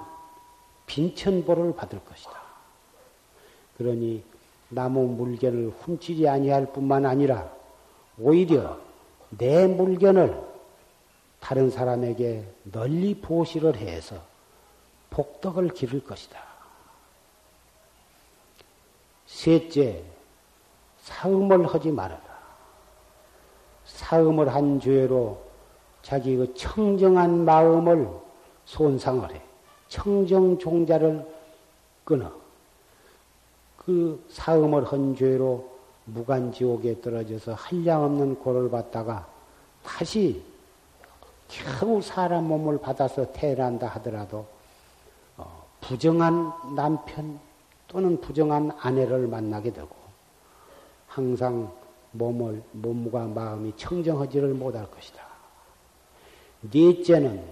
[0.87, 2.33] 빈천보를 받을 것이다.
[3.77, 4.23] 그러니
[4.69, 7.51] 나무 물건을 훔치지 아니할 뿐만 아니라
[8.19, 8.79] 오히려
[9.31, 10.41] 내 물건을
[11.41, 14.21] 다른 사람에게 널리 보시를 해서
[15.11, 16.39] 복덕을 기를 것이다.
[19.27, 20.05] 셋째,
[21.03, 22.21] 사음을 하지 말아라.
[23.85, 25.39] 사음을 한 죄로
[26.03, 28.09] 자기 그 청정한 마음을
[28.65, 29.43] 손상을 해.
[29.89, 31.27] 청정 종자를
[32.05, 32.31] 끊어.
[33.77, 35.69] 그 사음을 한 죄로
[36.05, 39.27] 무간지옥에 떨어져서 한량없는 고를 받다가
[39.83, 40.43] 다시
[41.49, 44.47] 겨우 사람 몸을 받아서 태어난다 하더라도
[45.37, 47.39] 어, 부정한 남편
[47.89, 50.00] 또는 부정한 아내를 만나게 되고
[51.11, 51.73] 항상
[52.13, 55.21] 몸을 몸과 마음이 청정하지를 못할 것이다.
[56.73, 57.45] 넷째는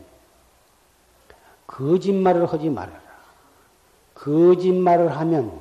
[1.66, 3.02] 거짓말을 하지 말아라.
[4.14, 5.60] 거짓말을 하면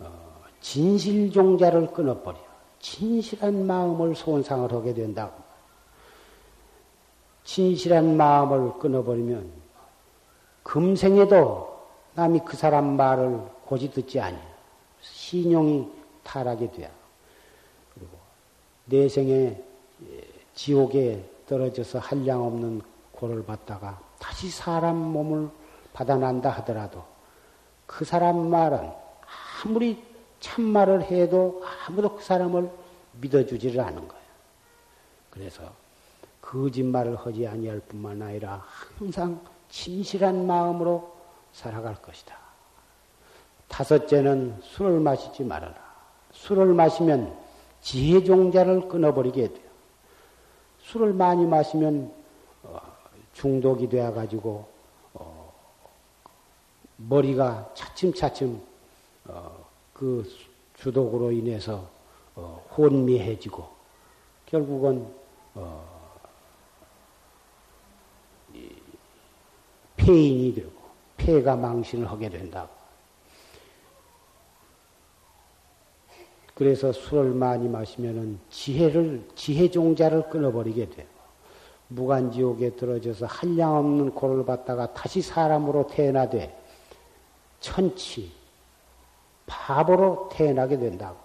[0.00, 2.38] 어, 진실종자를 끊어버려.
[2.80, 5.40] 진실한 마음을 손상을 하게 된다고.
[7.44, 9.48] 진실한 마음을 끊어버리면
[10.64, 11.72] 금생에도
[12.14, 14.38] 남이 그 사람 말을 고지 듣지 아니
[15.00, 15.88] 신용이
[16.24, 17.01] 타락이 돼요.
[18.86, 19.62] 내생에
[20.54, 25.48] 지옥에 떨어져서 한량 없는 고를 받다가 다시 사람 몸을
[25.92, 27.04] 받아난다 하더라도
[27.86, 28.90] 그 사람 말은
[29.64, 30.02] 아무리
[30.40, 32.70] 참말을 해도 아무도 그 사람을
[33.20, 34.22] 믿어주지를 않은 거예요.
[35.30, 35.62] 그래서
[36.40, 38.64] 거짓말을 하지 아니할 뿐만 아니라
[38.98, 41.12] 항상 진실한 마음으로
[41.52, 42.36] 살아갈 것이다.
[43.68, 45.74] 다섯째는 술을 마시지 말아라.
[46.32, 47.41] 술을 마시면
[47.82, 49.72] 지혜 종자를 끊어버리게 돼요.
[50.80, 52.12] 술을 많이 마시면
[52.62, 52.80] 어,
[53.34, 54.66] 중독이 되어가지고
[55.14, 55.52] 어,
[56.96, 58.60] 머리가 차츰차츰
[59.26, 60.28] 어, 그
[60.78, 61.88] 주독으로 인해서
[62.76, 63.68] 혼미해지고
[64.46, 65.06] 결국은
[69.96, 70.72] 폐인이 되고
[71.16, 72.81] 폐가 망신을 하게 된다고.
[76.54, 81.06] 그래서 술을 많이 마시면은 지혜를 지혜 종자를 끊어버리게 돼요.
[81.88, 86.56] 무간지옥에 떨어져서 한량없는 고를 받다가 다시 사람으로 태어나되
[87.60, 88.30] 천치
[89.46, 91.16] 바보로 태어나게 된다고.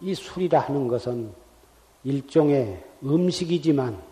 [0.00, 1.32] 이 술이라 하는 것은
[2.04, 4.02] 일종의 음식이지만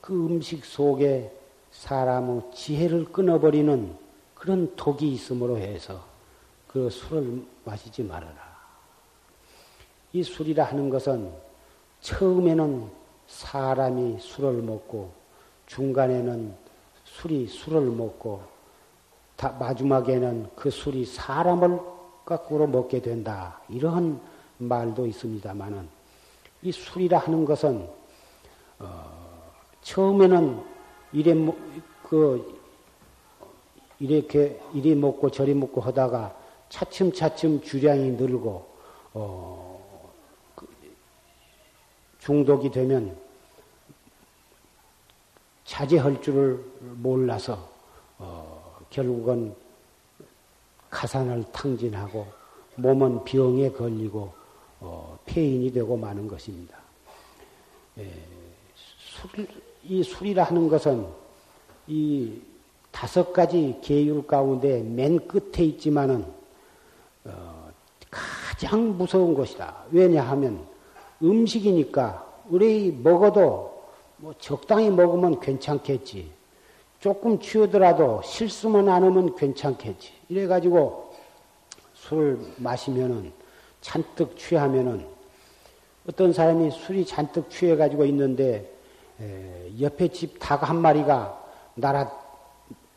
[0.00, 1.32] 그 음식 속에
[1.70, 3.94] 사람의 지혜를 끊어버리는
[4.34, 6.15] 그런 독이 있음으로 해서
[6.76, 8.36] 그 술을 마시지 말아라.
[10.12, 11.32] 이 술이라 하는 것은
[12.02, 12.90] 처음에는
[13.26, 15.10] 사람이 술을 먹고
[15.68, 16.54] 중간에는
[17.04, 18.42] 술이 술을 먹고
[19.58, 21.80] 마지막에는 그 술이 사람을
[22.26, 23.58] 거꾸로 먹게 된다.
[23.70, 24.20] 이러한
[24.58, 25.88] 말도 있습니다만은
[26.60, 27.88] 이 술이라 하는 것은
[28.80, 30.62] 어, 처음에는
[31.14, 31.34] 이래
[32.02, 32.60] 그
[33.98, 38.66] 이렇게 이리 먹고 저리 먹고 하다가 차츰차츰 주량이 늘고
[39.14, 40.12] 어,
[40.54, 40.66] 그
[42.18, 43.16] 중독이 되면
[45.64, 47.68] 자제할 줄을 몰라서
[48.18, 49.54] 어, 결국은
[50.90, 52.26] 가산을 탕진하고
[52.76, 54.32] 몸은 병에 걸리고
[54.80, 56.78] 어, 폐인이 되고 마는 것입니다.
[57.98, 58.12] 예,
[58.98, 59.46] 술,
[59.82, 61.06] 이 술이라 하는 것은
[61.86, 62.40] 이
[62.90, 66.26] 다섯 가지 계율 가운데 맨 끝에 있지만은
[67.28, 67.70] 어,
[68.10, 69.74] 가장 무서운 것이다.
[69.90, 70.64] 왜냐하면
[71.22, 73.74] 음식이니까 우리 먹어도
[74.18, 76.30] 뭐 적당히 먹으면 괜찮겠지.
[77.00, 80.12] 조금 취하더라도 실수만 안 하면 괜찮겠지.
[80.28, 81.12] 이래가지고
[81.94, 83.32] 술을 마시면은
[83.80, 85.06] 잔뜩 취하면은
[86.08, 88.72] 어떤 사람이 술이 잔뜩 취해가지고 있는데
[89.20, 92.10] 에, 옆에 집 닭 한 마리가 날아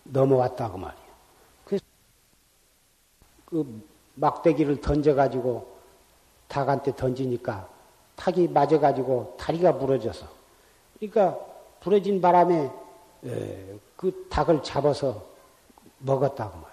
[0.03, 1.09] 넘어왔다고 말이에요.
[1.65, 1.83] 그래서
[3.45, 3.88] 그
[4.19, 5.67] 막대기를 던져가지고
[6.47, 7.67] 닭한테 던지니까
[8.15, 10.25] 닭이 맞아가지고 다리가 부러져서
[10.99, 11.38] 그러니까
[11.79, 12.69] 부러진 바람에
[13.25, 15.23] 에, 그 닭을 잡아서
[15.99, 16.69] 먹었다고 말이에요.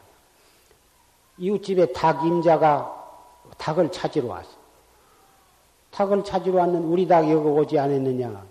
[1.38, 2.92] 이웃집에 닭 임자가
[3.58, 4.50] 닭을 찾으러 왔어.
[5.90, 8.44] 닭을 찾으러 왔는 우리 닭 여기 오지 않았느냐.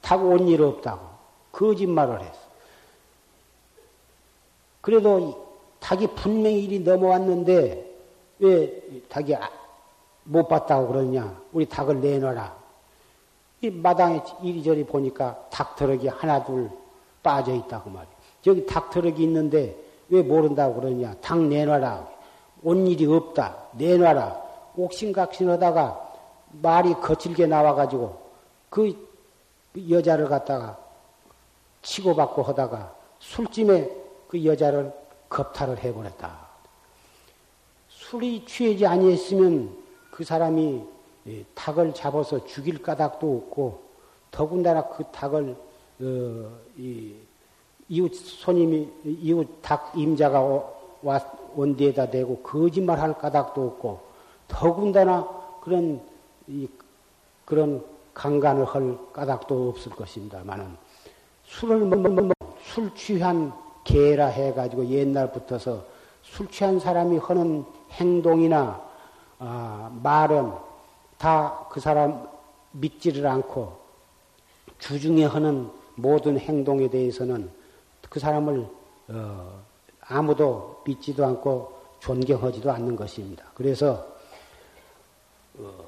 [0.00, 1.08] 닭 온 일 없다고.
[1.52, 2.40] 거짓말을 했어.
[4.80, 5.46] 그래도
[5.80, 7.89] 닭이 분명히 일이 넘어왔는데
[8.40, 9.48] 왜 닭이 아,
[10.24, 11.40] 못 봤다고 그러냐.
[11.52, 12.58] 우리 닭을 내놔라.
[13.62, 16.70] 이 마당에 이리저리 보니까 닭터럭이 하나 둘
[17.22, 18.10] 빠져 있다고 말이야.
[18.42, 19.76] 저기 닭터럭이 있는데
[20.08, 21.14] 왜 모른다고 그러냐.
[21.20, 22.08] 닭 내놔라.
[22.62, 23.56] 온 일이 없다.
[23.72, 24.50] 내놔라.
[24.76, 26.08] 옥신각신 하다가
[26.62, 28.18] 말이 거칠게 나와가지고
[28.70, 29.08] 그
[29.88, 30.78] 여자를 갖다가
[31.82, 33.90] 치고받고 하다가 술찜에
[34.28, 34.92] 그 여자를
[35.28, 36.49] 겁탈을 해버렸다.
[38.10, 39.70] 술이 취하지 아니했으면
[40.10, 40.82] 그 사람이
[41.54, 43.82] 닭을 잡아서 죽일 까닭도 없고
[44.32, 45.54] 더군다나 그 닭을
[46.00, 47.14] 어, 이,
[47.88, 50.40] 이웃 손님이 이웃 닭 임자가
[51.54, 54.00] 온 데에다 대고 거짓말할 까닭도 없고
[54.48, 55.28] 더군다나
[55.60, 56.00] 그런
[56.48, 56.68] 이,
[57.44, 60.76] 그런 강간을 할 까닭도 없을 것입니다만은
[61.44, 63.52] 술을 먹는 술 취한
[63.84, 68.82] 개라 해가지고 옛날부터서 술 취한 사람이 하는 행동이나
[69.38, 70.52] 아, 말은
[71.18, 72.28] 다 그 사람
[72.72, 73.78] 믿지를 않고
[74.78, 77.50] 주중에 하는 모든 행동에 대해서는
[78.08, 78.68] 그 사람을
[79.08, 79.62] 어,
[80.00, 83.44] 아무도 믿지도 않고 존경하지도 않는 것입니다.
[83.54, 84.04] 그래서
[85.58, 85.84] 어,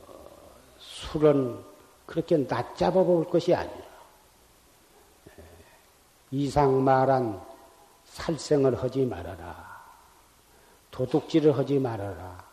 [0.78, 1.58] 술은
[2.06, 3.82] 그렇게 낮잡아 볼 것이 아니라
[6.30, 7.40] 이상 말한
[8.04, 9.71] 살생을 하지 말아라.
[10.92, 12.44] 도둑질을 하지 말아라.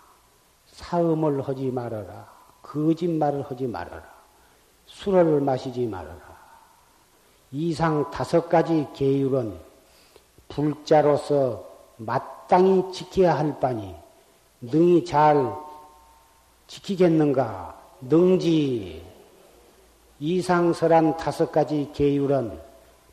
[0.67, 2.27] 사음을 하지 말아라.
[2.63, 4.03] 거짓말을 하지 말아라.
[4.87, 6.39] 술을 마시지 말아라.
[7.51, 9.59] 이상 다섯 가지 계율은
[10.47, 13.95] 불자로서 마땅히 지켜야 할 바니
[14.61, 15.53] 능히 잘
[16.67, 17.77] 지키겠는가?
[18.01, 19.03] 능지
[20.19, 22.59] 이상설한 다섯 가지 계율은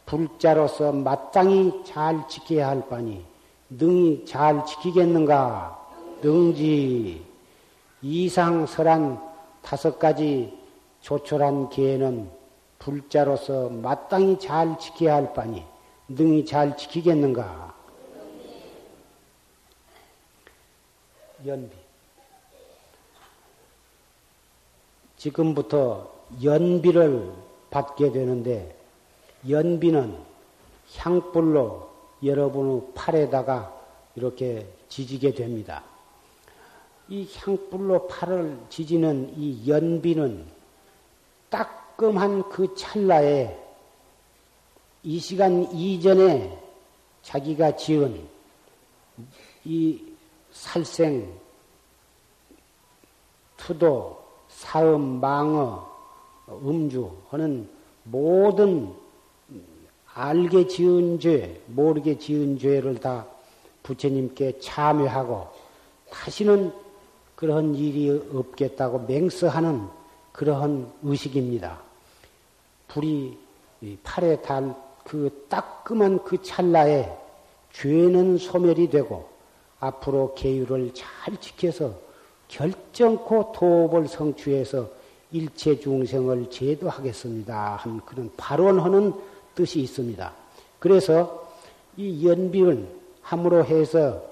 [0.04, 3.24] 불자로서 마땅히 잘 지켜야 할 바니
[3.70, 5.86] 능히 잘 지키겠는가?
[6.22, 7.24] 능지
[8.02, 9.20] 이상설한
[9.62, 10.56] 다섯 가지
[11.00, 12.30] 조촐한 계는
[12.78, 15.64] 불자로서 마땅히 잘 지켜야 할 바니
[16.08, 17.74] 능히 잘 지키겠는가?
[21.44, 21.76] 연비
[25.16, 27.32] 지금부터 연비를
[27.70, 28.76] 받게 되는데
[29.48, 30.16] 연비는
[30.96, 31.85] 향불로
[32.22, 33.74] 여러분의 팔에다가
[34.14, 35.82] 이렇게 지지게 됩니다.
[37.08, 40.46] 이 향불로 팔을 지지는 이 연비는
[41.48, 43.56] 따끔한 그 찰나에
[45.02, 46.58] 이 시간 이전에
[47.22, 48.26] 자기가 지은
[49.64, 50.02] 이
[50.52, 51.32] 살생,
[53.56, 55.86] 투도, 사음, 망어,
[56.48, 57.68] 음주 하는
[58.04, 58.94] 모든
[60.16, 63.26] 알게 지은 죄, 모르게 지은 죄를 다
[63.82, 65.48] 부처님께 참여하고
[66.10, 66.72] 다시는
[67.34, 69.86] 그런 일이 없겠다고 맹서하는
[70.32, 71.78] 그러한 의식입니다.
[72.88, 73.36] 불이
[74.02, 77.16] 팔에 달 그 따끔한 그 찰나에
[77.72, 79.28] 죄는 소멸이 되고
[79.78, 81.94] 앞으로 계율을 잘 지켜서
[82.48, 84.88] 결정코 도업을 성취해서
[85.30, 87.76] 일체 중생을 제도하겠습니다.
[87.76, 89.12] 한 그런 발언하는
[89.56, 90.32] 뜻이 있습니다.
[90.78, 91.48] 그래서
[91.96, 92.86] 이 연비를
[93.22, 94.22] 함으로 해서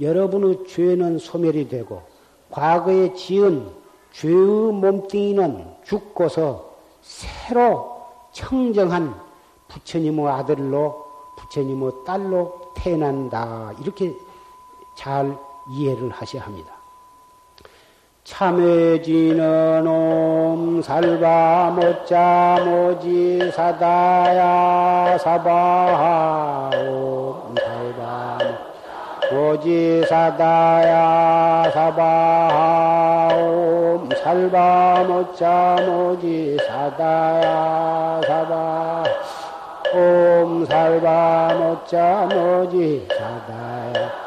[0.00, 2.02] 여러분의 죄는 소멸이 되고
[2.50, 3.68] 과거에 지은
[4.12, 6.72] 죄의 몸뚱이는 죽고서
[7.02, 8.00] 새로
[8.32, 9.20] 청정한
[9.68, 11.04] 부처님의 아들로
[11.36, 13.74] 부처님의 딸로 태어난다.
[13.80, 14.14] 이렇게
[14.96, 15.36] 잘
[15.72, 16.73] 이해를 하셔야 합니다.
[18.24, 28.38] 참해지는 옴 살바 못자 모지 사다야 사바 옴 살바
[29.30, 39.04] 모지 사다야 사바 옴 살바 모자 모지 사다야 사바.
[39.92, 44.23] 옴 살바 모자 모지 사다야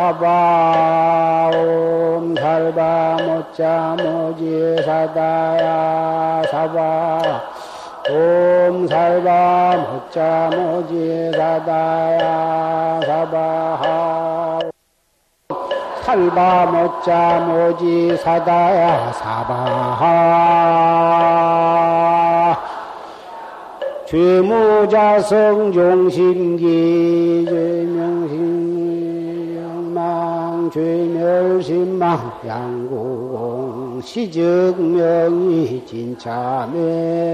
[0.00, 7.42] 사바 옴 살바 모자 모지 사다야 사바
[8.08, 14.60] 옴 살바 모자 모지 사다야 사바하
[16.00, 20.06] 살바 모자 모지 사다야 사바하
[24.06, 29.09] 죄무자성 종신기 죄명신망
[30.70, 37.30] 죄멸신망 양구공 시증명이 진참해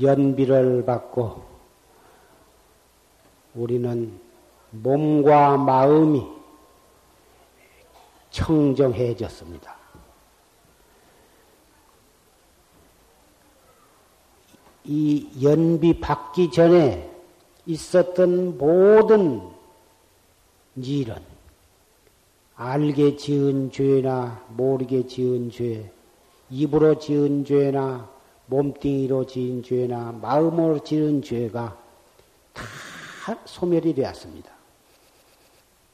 [0.00, 1.42] 연비를 받고
[3.54, 4.20] 우리는
[4.70, 6.24] 몸과 마음이
[8.30, 9.79] 청정해졌습니다.
[14.92, 17.08] 이 연비 받기 전에
[17.64, 19.40] 있었던 모든
[20.74, 21.14] 일은
[22.56, 25.88] 알게 지은 죄나 모르게 지은 죄,
[26.50, 28.10] 입으로 지은 죄나
[28.46, 31.78] 몸뚱이로 지은 죄나 마음으로 지은 죄가
[32.52, 34.50] 다 소멸이 되었습니다.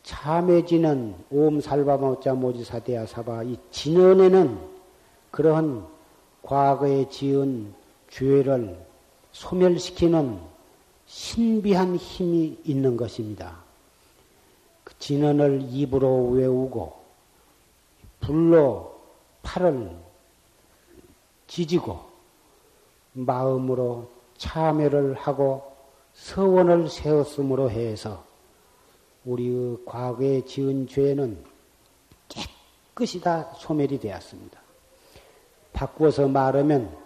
[0.05, 4.59] 참해지는 옴살바모자 모지사대야 사바 이 진언에는
[5.33, 5.87] 그러한
[6.41, 7.75] 과거에 지은
[8.09, 8.86] 죄를
[9.37, 10.41] 소멸시키는
[11.07, 13.59] 신비한 힘이 있는 것입니다.
[14.83, 16.97] 그 진언을 입으로 외우고
[18.21, 18.99] 불로
[19.43, 19.91] 팔을
[21.47, 22.01] 지지고
[23.13, 24.09] 마음으로
[24.39, 25.77] 참여를 하고
[26.15, 28.25] 서원을 세웠으므로 해서
[29.27, 31.45] 우리의 과거에 지은 죄는
[32.29, 34.59] 깨끗이 다 소멸이 되었습니다.
[35.75, 37.06] 바꾸어서 말하면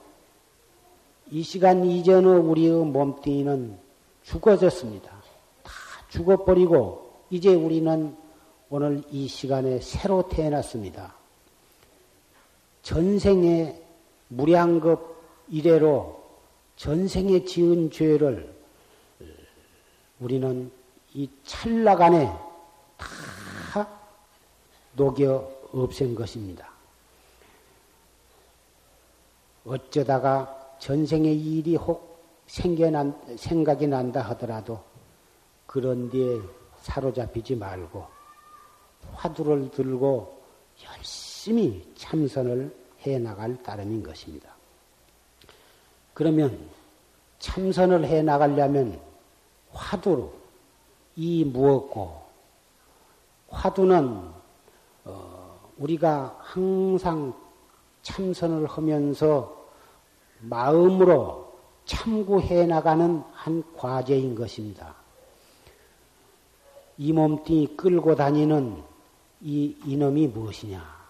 [1.31, 3.79] 이 시간 이전의 우리의 몸뚱이는
[4.25, 5.11] 죽어졌습니다.
[5.63, 5.73] 다
[6.09, 8.17] 죽어버리고 이제 우리는
[8.69, 11.15] 오늘 이 시간에 새로 태어났습니다.
[12.83, 13.81] 전생에
[14.29, 15.17] 무량급
[15.49, 16.21] 이래로
[16.77, 18.53] 전생에 지은 죄를
[20.19, 20.71] 우리는
[21.15, 22.27] 이 찰나간에
[22.97, 23.89] 다
[24.97, 26.69] 녹여 없앤 것입니다.
[29.65, 34.83] 어쩌다가 전생의 일이 혹 생겨난, 생각이 난다 하더라도
[35.67, 36.41] 그런 데에
[36.79, 38.05] 사로잡히지 말고
[39.13, 40.41] 화두를 들고
[40.85, 42.75] 열심히 참선을
[43.07, 44.51] 해 나갈 따름인 것입니다.
[46.15, 46.59] 그러면
[47.39, 48.99] 참선을 해 나가려면
[49.73, 50.33] 화두로
[51.17, 52.21] 이 무엇고
[53.49, 54.31] 화두는
[55.05, 57.35] 어, 우리가 항상
[58.03, 59.60] 참선을 하면서
[60.41, 61.53] 마음으로
[61.85, 64.95] 참고해 나가는 한 과제인 것입니다.
[66.99, 68.83] 이 몸뚱이 끌고 다니는
[69.41, 71.01] 이 이놈이 무엇이냐?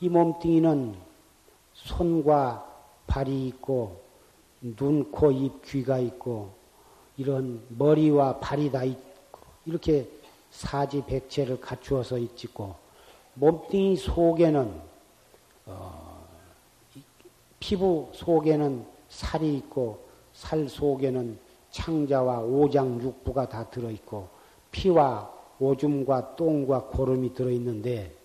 [0.00, 0.94] 이 몸뚱이는
[1.74, 2.66] 손과
[3.06, 4.00] 발이 있고
[4.60, 6.52] 눈, 코, 입, 귀가 있고
[7.16, 10.08] 이런 머리와 발이 다 있고 이렇게
[10.50, 12.76] 사지백체를 갖추어서 있고
[13.34, 14.80] 몸뚱이 속에는
[15.66, 15.99] 어,
[17.60, 20.00] 피부 속에는 살이 있고
[20.32, 21.38] 살 속에는
[21.70, 24.28] 창자와 오장육부가 다 들어있고
[24.72, 28.16] 피와 오줌과 똥과 고름이 들어있는데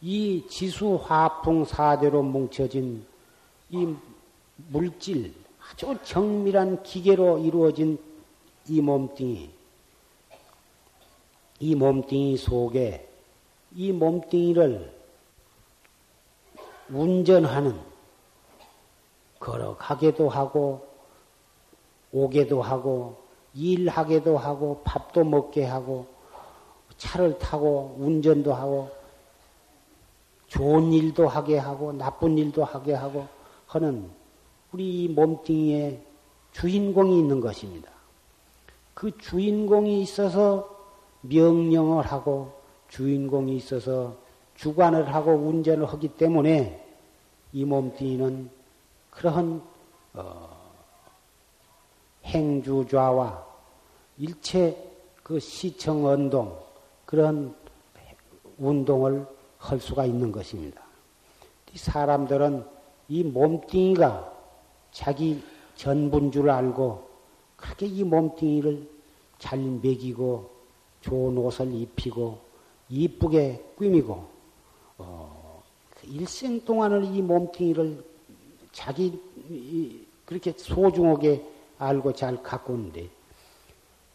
[0.00, 3.06] 이 지수 화풍 사대로 뭉쳐진
[3.70, 3.94] 이
[4.68, 7.98] 물질, 아주 정밀한 기계로 이루어진
[8.68, 9.48] 이 몸뚱이,
[11.60, 13.08] 이 몸뚱이 속에
[13.74, 15.01] 이 몸뚱이를
[16.90, 17.78] 운전하는,
[19.38, 20.86] 걸어가게도 하고,
[22.12, 23.22] 오게도 하고,
[23.54, 26.06] 일하게도 하고, 밥도 먹게 하고,
[26.96, 29.02] 차를 타고, 운전도 하고,
[30.52, 33.26] 좋은 일도 하게 하고 나쁜 일도 하게 하고
[33.66, 34.10] 하는
[34.70, 36.04] 우리 몸뚱이에
[36.52, 37.90] 주인공이 있는 것입니다.
[38.92, 40.68] 그 주인공이 있어서
[41.22, 42.52] 명령을 하고
[42.88, 44.18] 주인공이 있어서
[44.62, 46.80] 주관을 하고 운전을 하기 때문에
[47.52, 48.48] 이 몸뚱이는
[49.10, 49.60] 그러한
[50.14, 50.56] 어,
[52.24, 53.44] 행주좌와
[54.18, 54.76] 일체
[55.24, 56.56] 그 시청 언동
[57.06, 57.56] 그런
[58.56, 59.26] 운동을
[59.58, 60.80] 할 수가 있는 것입니다.
[61.74, 62.64] 사람들은
[63.08, 64.32] 이 몸뚱이가
[64.92, 65.42] 자기
[65.74, 67.08] 전부인 줄 알고
[67.56, 68.88] 그렇게 이 몸뚱이를
[69.40, 70.50] 잘 먹이고
[71.00, 72.38] 좋은 옷을 입히고
[72.90, 74.31] 이쁘게 꾸미고
[75.04, 78.04] 어, 그 일생 동안을 이 몸뚱이를
[78.72, 79.20] 자기
[80.24, 81.44] 그렇게 소중하게
[81.78, 83.08] 알고 잘 가꾸는데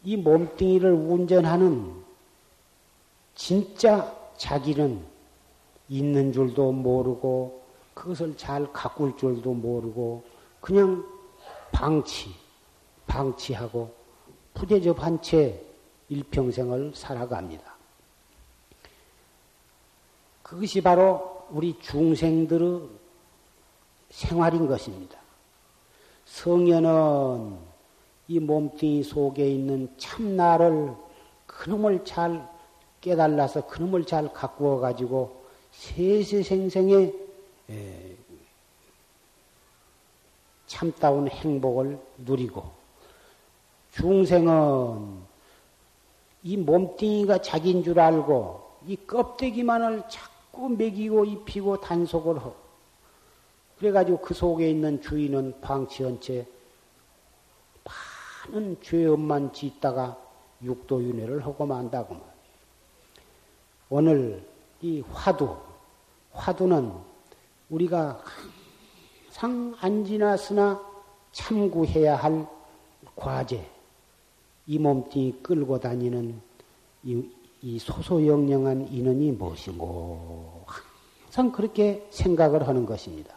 [0.03, 1.93] 이 몸뚱이를 운전하는
[3.35, 5.03] 진짜 자기는
[5.89, 7.61] 있는 줄도 모르고
[7.93, 10.23] 그것을 잘 가꿀 줄도 모르고
[10.61, 11.03] 그냥
[11.71, 12.29] 방치,
[13.05, 13.93] 방치하고
[14.53, 15.61] 부대접한 채
[16.09, 17.66] 일평생을 살아갑니다.
[20.47, 22.81] 그것이 바로 우리 중생들의
[24.09, 25.19] 생활인 것입니다.
[26.25, 27.57] 성현은
[28.29, 30.93] 이 몸뚱이 속에 있는 참나를
[31.45, 32.47] 그놈을 잘
[33.01, 37.13] 깨달아서 그놈을 잘 가꾸어 가지고 세세생생의
[40.67, 42.71] 참다운 행복을 누리고
[43.91, 45.17] 중생은
[46.43, 52.55] 이 몸뚱이가 자기인 줄 알고 이 껍데기만을 자꾸 먹이고 입히고 단속을 하고
[53.77, 56.45] 그래가지고 그 속에 있는 주인은 방치한 채
[58.47, 60.17] 많은 죄업만 짓다가
[60.61, 62.17] 육도윤회를 하고 만다고.
[63.89, 64.45] 오늘
[64.81, 65.55] 이 화두,
[66.31, 66.91] 화두는
[67.69, 68.23] 우리가
[69.33, 70.81] 항상 안 지났으나
[71.31, 72.47] 참고해야 할
[73.15, 73.69] 과제,
[74.65, 76.41] 이 몸뚱이 끌고 다니는
[77.03, 77.29] 이,
[77.61, 80.65] 이 소소영령한 인원이 무엇이고
[81.25, 83.35] 항상 그렇게 생각을 하는 것입니다.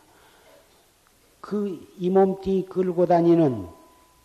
[1.40, 3.66] 그 이 몸뚱이 끌고 다니는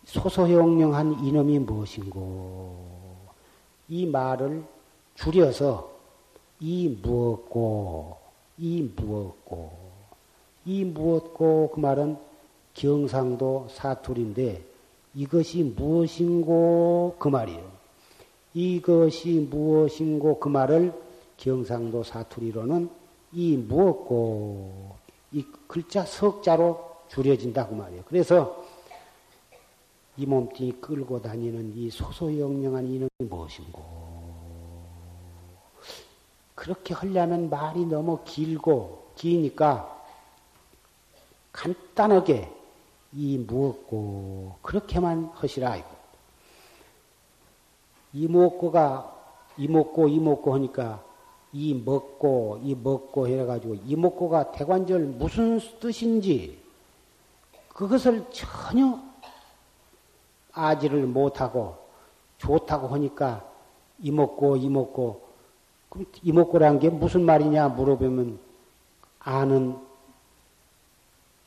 [0.04, 2.76] 소소영령한 이놈이 무엇인고
[3.88, 4.64] 이 말을
[5.14, 5.90] 줄여서
[6.60, 8.16] 이 무엇고
[8.56, 9.72] 이 무엇고
[10.64, 12.16] 이 무엇고 그 말은
[12.72, 14.62] 경상도 사투리인데
[15.14, 17.75] 이것이 무엇인고 그 말이에요.
[18.56, 20.90] 이것이 무엇인고 그 말을
[21.36, 22.88] 경상도 사투리로는
[23.32, 24.96] 이 무엇고
[25.32, 28.04] 이 글자 석자로 줄여진다고 말이에요.
[28.08, 28.64] 그래서
[30.16, 34.06] 이 몸뚱이 끌고 다니는 이 소소영령한 이놈이 무엇인고
[36.54, 40.02] 그렇게 하려면 말이 너무 길고 기니까
[41.52, 42.50] 간단하게
[43.12, 45.95] 이 무엇고 그렇게만 하시라 이거.
[48.16, 49.14] 이 무엇고가
[49.58, 51.04] 이 먹고 이 먹고 하니까
[51.52, 56.58] 이 먹고 이 먹고 해가지고 이 먹고가 대관절 무슨 뜻인지
[57.68, 58.98] 그것을 전혀
[60.52, 61.76] 아지를 못하고
[62.38, 63.44] 좋다고 하니까
[64.00, 65.20] 이먹고 이먹고
[65.90, 68.38] 그럼 이먹고라는 게 무슨 말이냐 물어보면
[69.20, 69.76] 아는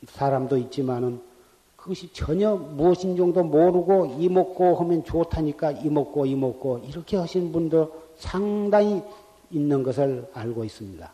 [0.06, 1.20] 사람도 있지만은
[1.80, 9.02] 그것이 전혀 무엇인 정도 모르고 이먹고 하면 좋다니까 이먹고 이먹고 이렇게 하신 분도 상당히
[9.50, 11.10] 있는 것을 알고 있습니다.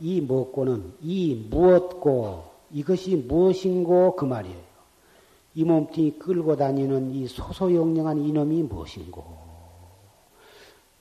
[0.00, 4.74] 이 먹고는 이 무엇고 이것이 무엇인고 그 말이에요.
[5.54, 9.24] 이 몸뚱이 끌고 다니는 이 소소영령한 이놈이 무엇인고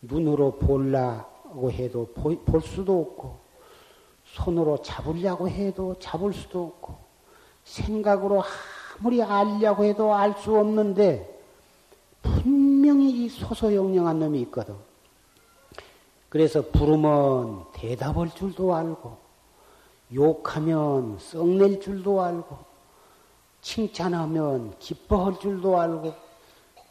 [0.04, 3.36] 눈으로 볼라고 해도 볼 수도 없고
[4.24, 7.13] 손으로 잡으려고 해도 잡을 수도 없고
[7.64, 8.44] 생각으로
[9.00, 11.30] 아무리 알려고 해도 알 수 없는데
[12.22, 14.76] 분명히 이 소소영령한 놈이 있거든.
[16.30, 19.18] 그래서 부르면 대답할 줄도 알고
[20.14, 22.58] 욕하면 썩낼 줄도 알고
[23.62, 26.14] 칭찬하면 기뻐할 줄도 알고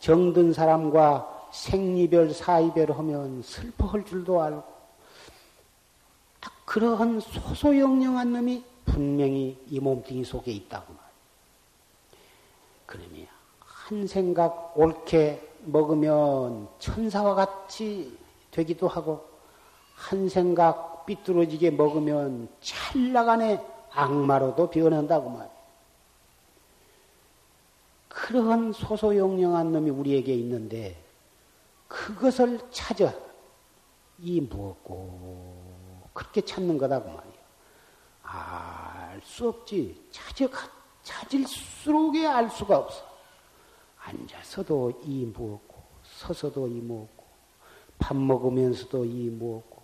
[0.01, 4.65] 정든 사람과 생리별 사이별 하면 슬퍼할 줄도 알고
[6.65, 11.13] 그러한 소소영령한 놈이 분명히 이 몸뚱이 속에 있다고 말이에요.
[12.85, 13.27] 그러면
[13.59, 18.19] 한 생각 옳게 먹으면 천사와 같이
[18.51, 19.25] 되기도 하고
[19.95, 25.63] 한 생각 삐뚤어지게 먹으면 찰나간에 악마로도 변한다고 말이에요.
[28.09, 31.03] 그러한 소소영령한 놈이 우리에게 있는데
[31.89, 33.13] 그것을 찾아
[34.19, 37.33] 이 무엇고 그렇게 찾는 거다고 말이야.
[38.33, 38.82] 알
[39.25, 40.09] 수 없지.
[40.11, 40.47] 찾아
[41.03, 43.13] 찾을수록에 알 수가 없어.
[44.05, 47.25] 앉아서도 이 무엇고 서서도 이 무엇고
[47.99, 49.83] 밥 먹으면서도 이 무엇고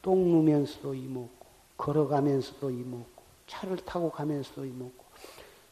[0.00, 5.04] 똥 누면서도 이 무엇고 걸어가면서도 이 무엇고 차를 타고 가면서도 이 무엇고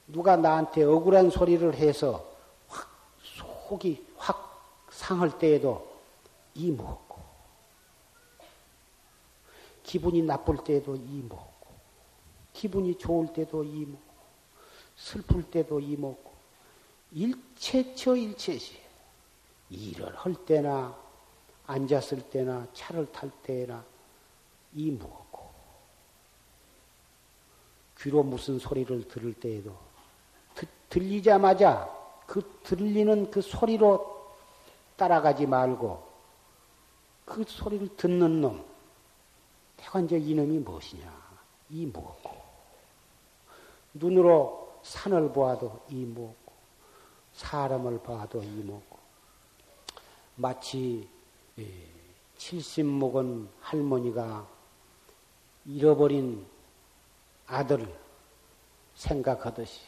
[0.06, 2.24] 누가 나한테 억울한 소리를 해서
[2.68, 2.88] 확
[3.22, 5.88] 속이 확 상할 때에도
[6.54, 7.20] 이 먹고
[9.82, 11.49] 기분이 나쁠 때에도 이 먹고
[12.52, 14.10] 기분이 좋을 때도 이 먹고
[14.96, 16.30] 슬플 때도 이 먹고
[17.12, 18.78] 일체처 일체시
[19.70, 20.96] 일을 할 때나
[21.66, 23.84] 앉았을 때나 차를 탈 때나
[24.74, 25.50] 이 무엇고
[27.98, 29.76] 귀로 무슨 소리를 들을 때에도
[30.54, 31.88] 드, 들리자마자
[32.26, 34.20] 그 들리는 그 소리로
[34.96, 36.08] 따라가지 말고
[37.24, 38.64] 그 소리를 듣는 놈
[39.76, 41.20] 태관적 이놈이 무엇이냐?
[41.70, 42.39] 이 무엇고
[43.94, 46.52] 눈으로 산을 보아도 이 무엇고
[47.34, 48.98] 사람을 봐도 이 무엇고.
[50.36, 51.08] 마치
[52.38, 54.46] 70 먹은 할머니가
[55.66, 56.46] 잃어버린
[57.46, 57.94] 아들
[58.94, 59.80] 생각하듯이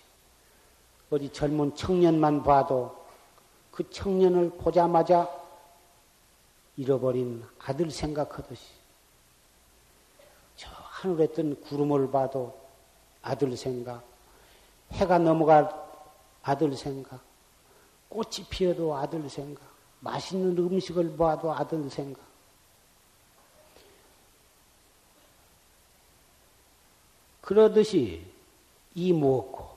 [1.10, 3.04] 어디 젊은 청년만 봐도
[3.70, 5.30] 그 청년을 보자마자
[6.76, 8.66] 잃어버린 아들 생각하듯이
[10.56, 12.61] 저 하늘에 뜬 구름을 봐도
[13.22, 14.04] 아들 생각,
[14.92, 15.70] 해가 넘어갈
[16.42, 17.20] 아들 생각,
[18.08, 19.62] 꽃이 피어도 아들 생각,
[20.00, 22.20] 맛있는 음식을 봐도 아들 생각.
[27.40, 28.24] 그러듯이
[28.94, 29.68] 이 무엇고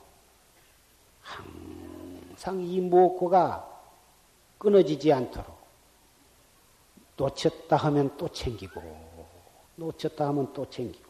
[1.22, 3.68] 항상 이 무엇고가
[4.58, 5.56] 끊어지지 않도록
[7.18, 8.82] 놓쳤다 하면 또 챙기고
[9.76, 11.05] 놓쳤다 하면 또 챙기고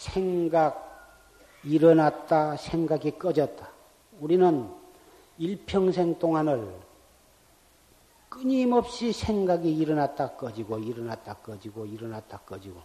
[0.00, 0.88] 생각
[1.62, 3.68] 일어났다 생각이 꺼졌다.
[4.18, 4.66] 우리는
[5.36, 6.74] 일평생 동안을
[8.30, 12.80] 끊임없이 생각이 일어났다 꺼지고 일어났다 꺼지고 일어났다 꺼지고.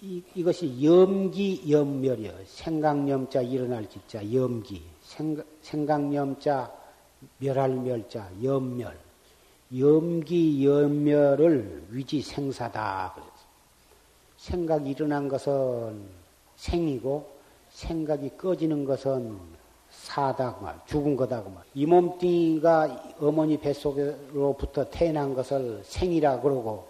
[0.00, 2.32] 이, 이것이 염기 염멸이요.
[2.46, 4.82] 생각염자 일어날 기자 염기.
[5.02, 6.72] 생각, 생각염자
[7.38, 8.98] 멸할 멸자 염멸.
[9.76, 13.14] 염기 염멸을 위지 생사다
[14.44, 16.02] 생각이 일어난 것은
[16.56, 17.26] 생이고
[17.70, 19.38] 생각이 꺼지는 것은
[19.88, 21.64] 사다 그 말, 죽은 거다 그 말.
[21.74, 26.86] 이 몸뚱이가 어머니 뱃속으로부터 태어난 것을 생이라 그러고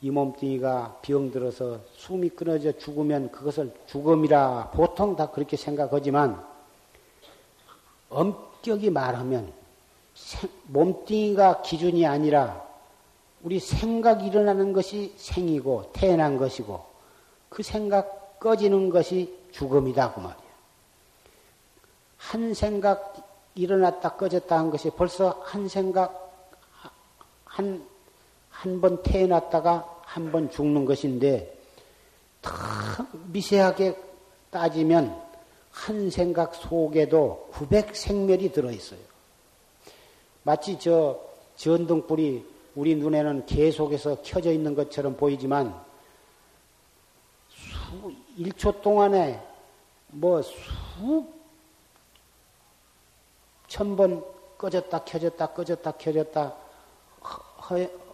[0.00, 6.42] 이 몸뚱이가 병들어서 숨이 끊어져 죽으면 그것을 죽음이라 보통 다 그렇게 생각하지만
[8.08, 9.52] 엄격히 말하면
[10.68, 12.66] 몸뚱이가 기준이 아니라
[13.42, 16.84] 우리 생각이 일어나는 것이 생이고 태어난 것이고
[17.48, 20.48] 그 생각 꺼지는 것이 죽음이다 그 말이야.
[22.16, 23.14] 한 생각
[23.54, 26.30] 일어났다 꺼졌다 한 것이 벌써 한 생각
[27.44, 27.98] 한
[28.58, 31.56] 한 번 태어났다가 한 번 죽는 것인데
[32.42, 32.50] 더
[33.30, 33.96] 미세하게
[34.50, 35.14] 따지면
[35.70, 39.00] 한 생각 속에도 900 생멸이 들어 있어요.
[40.42, 41.20] 마치 저
[41.56, 42.44] 전등불이
[42.78, 45.74] 우리 눈에는 계속해서 켜져 있는 것처럼 보이지만
[47.50, 49.42] 수, 1초 동안에
[50.12, 51.24] 뭐 수
[53.66, 54.22] 천 번
[54.56, 56.54] 꺼졌다 켜졌다 꺼졌다 켜졌다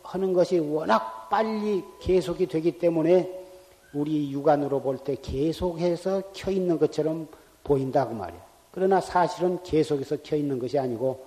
[0.02, 3.44] 하는 것이 워낙 빨리 계속이 되기 때문에
[3.92, 7.28] 우리 육안으로 볼 때 계속해서 켜 있는 것처럼
[7.62, 8.40] 보인다고 말이야.
[8.72, 11.24] 그러나 사실은 계속해서 켜 있는 것이 아니고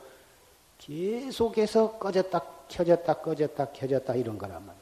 [0.79, 4.81] 계속해서 꺼졌다 켜졌다 꺼졌다 켜졌다 이런 거란 말이야.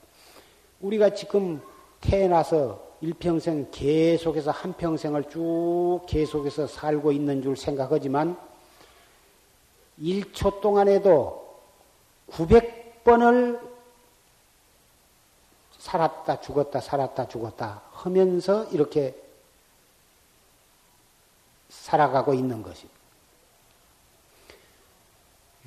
[0.81, 1.61] 우리가 지금
[2.01, 8.38] 태어나서 일평생 계속해서 한평생을 쭉 계속해서 살고 있는 줄 생각하지만
[10.01, 11.61] 1초 동안에도
[12.31, 13.59] 900번을
[15.77, 19.15] 살았다 죽었다 살았다 죽었다 하면서 이렇게
[21.69, 22.88] 살아가고 있는 것이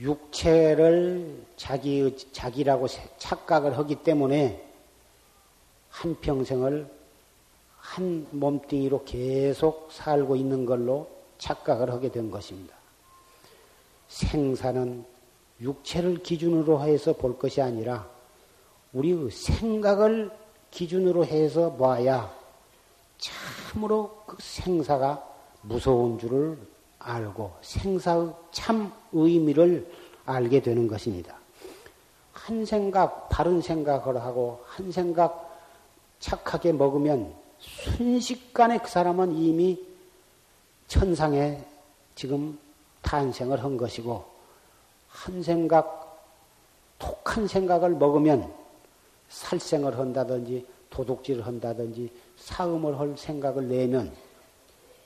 [0.01, 2.87] 육체를 자기 자기라고
[3.19, 4.65] 착각을 하기 때문에
[5.91, 6.89] 한 평생을
[7.79, 12.77] 한 몸뚱이로 계속 살고 있는 걸로 착각을 하게 된 것입니다.
[14.09, 15.05] 생사는
[15.61, 18.09] 육체를 기준으로 해서 볼 것이 아니라
[18.93, 20.31] 우리 생각을
[20.71, 22.33] 기준으로 해서 봐야
[23.19, 25.27] 참으로 그 생사가
[25.63, 26.59] 무서운 줄을
[26.99, 29.91] 알고 생사의 참 의미를
[30.25, 31.37] 알게 되는 것입니다.
[32.33, 35.49] 한 생각, 바른 생각을 하고 한 생각
[36.19, 39.85] 착하게 먹으면 순식간에 그 사람은 이미
[40.87, 41.65] 천상에
[42.15, 42.59] 지금
[43.03, 44.25] 탄생을 한 것이고
[45.09, 46.23] 한 생각,
[46.99, 48.53] 독한 생각을 먹으면
[49.29, 54.13] 살생을 한다든지 도둑질을 한다든지 사음을 할 생각을 내면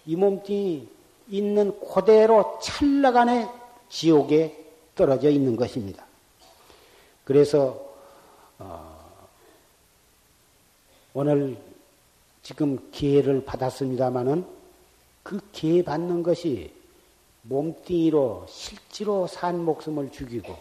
[0.07, 0.89] 이 몸뚱이
[1.29, 3.49] 있는 그대로 찰나간에
[3.89, 4.57] 지옥에
[4.95, 6.05] 떨어져 있는 것입니다.
[7.25, 7.81] 그래서
[8.59, 8.93] 어,
[11.15, 11.57] 오늘
[12.43, 14.45] 지금 기회를 받았습니다마는
[15.23, 16.73] 그개 받는 것이
[17.43, 20.57] 몸뚱이로 실제로 산 목숨을 죽이고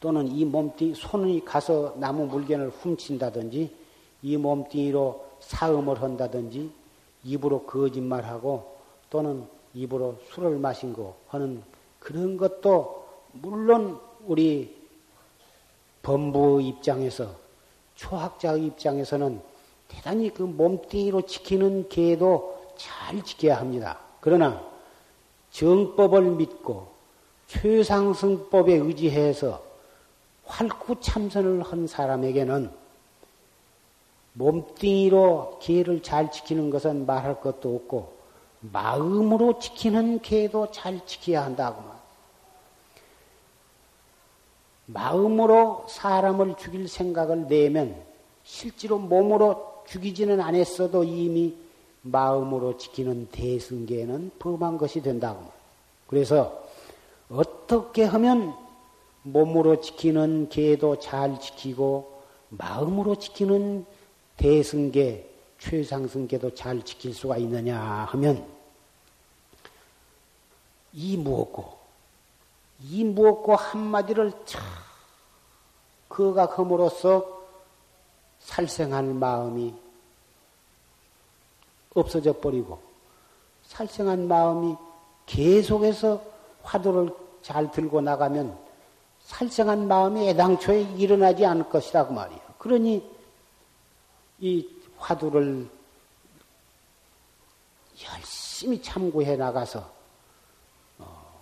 [0.00, 3.74] 또는 이 몸뚱이 손이 가서 나무 물건을 훔친다든지
[4.22, 6.70] 이 몸뚱이로 사음을 한다든지
[7.24, 8.76] 입으로 거짓말하고
[9.12, 11.62] 또는 입으로 술을 마신 거 하는
[11.98, 14.74] 그런 것도 물론 우리
[16.02, 17.28] 범부 입장에서
[17.94, 19.38] 초학자의 입장에서는
[19.86, 23.98] 대단히 그 몸뚱이로 지키는 계도 잘 지켜야 합니다.
[24.20, 24.64] 그러나
[25.50, 26.88] 정법을 믿고
[27.48, 29.62] 최상승법에 의지해서
[30.46, 32.70] 활구 참선을 한 사람에게는
[34.32, 38.21] 몸뚱이로 계를 잘 지키는 것은 말할 것도 없고
[38.62, 41.92] 마음으로 지키는 계도 잘 지켜야 한다고 말.
[44.86, 47.96] 마음으로 사람을 죽일 생각을 내면
[48.44, 51.56] 실제로 몸으로 죽이지는 않았어도 이미
[52.02, 55.44] 마음으로 지키는 대승계는 범한 것이 된다고.
[56.06, 56.62] 그래서
[57.30, 58.54] 어떻게 하면
[59.22, 63.86] 몸으로 지키는 계도 잘 지키고 마음으로 지키는
[64.36, 65.31] 대승계,
[65.62, 68.44] 최상승계도 잘 지킬 수가 있느냐 하면
[70.92, 71.78] 이 무엇고
[72.80, 74.60] 이 무엇고 한마디를 참
[76.08, 77.42] 그가 금으로써
[78.40, 79.72] 살생한 마음이
[81.94, 82.80] 없어져 버리고
[83.62, 84.76] 살생한 마음이
[85.26, 86.20] 계속해서
[86.64, 88.58] 화두를 잘 들고 나가면
[89.20, 92.40] 살생한 마음이 애당초에 일어나지 않을 것이라고 그 말이에요.
[92.58, 93.08] 그러니
[94.40, 95.68] 이 화두를
[98.04, 99.92] 열심히 참고해 나가서
[100.98, 101.32] 어,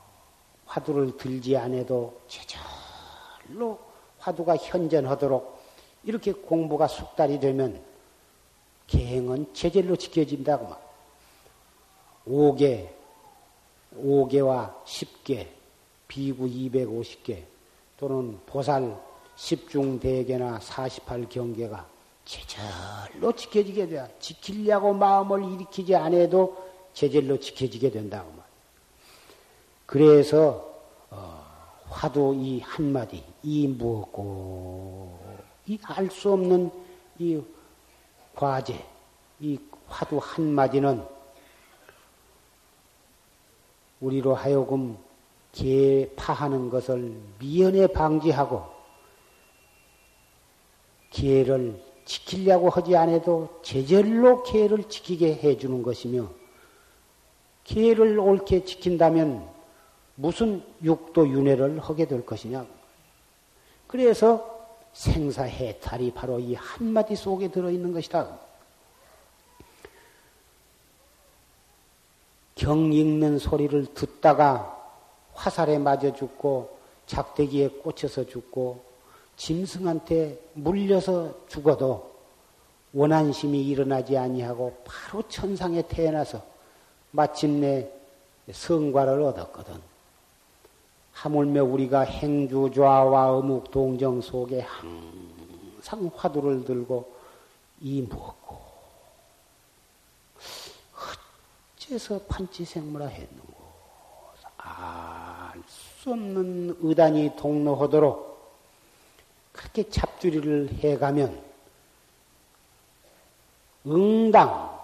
[0.65, 3.79] 화두를 들지 않아도 제절로
[4.19, 5.61] 화두가 현전하도록
[6.05, 7.85] 이렇게 공부가 숙달이 되면
[8.87, 10.79] 계행은 제절로 지켜진다고 말.
[12.27, 12.89] 5개,
[13.95, 15.49] 5개와 10개,
[16.09, 17.45] 비구 250개,
[17.99, 18.99] 또는 보살
[19.37, 21.89] 10중 대개나 48경계가
[22.31, 24.16] 제절로 지켜지게 돼.
[24.20, 26.57] 지키려고 마음을 일으키지 않아도
[26.93, 28.47] 제절로 지켜지게 된다고 말.
[29.85, 30.64] 그래서
[31.11, 31.45] 어,
[31.89, 35.18] 화두 이 한마디 이 무엇고
[35.66, 36.70] 이 알 수 없는
[37.18, 37.43] 이
[38.37, 38.78] 과제
[39.41, 39.59] 이
[39.89, 41.05] 화두 한마디는
[44.01, 44.97] 우리로 하여금
[45.51, 48.66] 개파하는 것을 미연에 방지하고
[51.11, 56.29] 개를 지키려고 하지 않아도 제절로 개를 지키게 해주는 것이며
[57.63, 59.49] 개를 옳게 지킨다면
[60.17, 62.67] 무슨 육도 윤회를 하게 될 것이냐.
[63.87, 64.59] 그래서
[64.93, 68.41] 생사해탈이 바로 이 한마디 속에 들어있는 것이다.
[72.57, 74.77] 경 읽는 소리를 듣다가
[75.33, 78.89] 화살에 맞아 죽고 작대기에 꽂혀서 죽고
[79.41, 82.14] 짐승한테 물려서 죽어도
[82.93, 86.43] 원한심이 일어나지 아니하고 바로 천상에 태어나서
[87.11, 87.91] 마침내
[88.53, 89.80] 성과를 얻었거든.
[91.12, 97.11] 하물며 우리가 행주좌와 어묵 동정 속에 항상 화두를 들고
[97.80, 98.61] 이 무엇고
[101.76, 103.55] 어째서 판치생물화 했는고
[104.59, 105.53] 아.
[106.01, 108.30] 알수 없는 의단이 동로하도록
[109.61, 111.45] 그렇게 잡두리를 해가면
[113.87, 114.81] 응당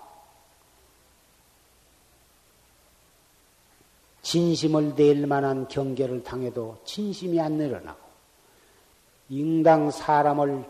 [4.20, 7.98] 진심을 낼 만한 경계를 당해도 진심이 안 늘어나고
[9.32, 10.68] 응당 사람을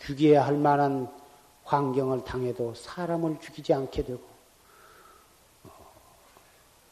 [0.00, 1.10] 죽여야 할 만한
[1.64, 4.20] 환경을 당해도 사람을 죽이지 않게 되고
[5.64, 5.70] 어,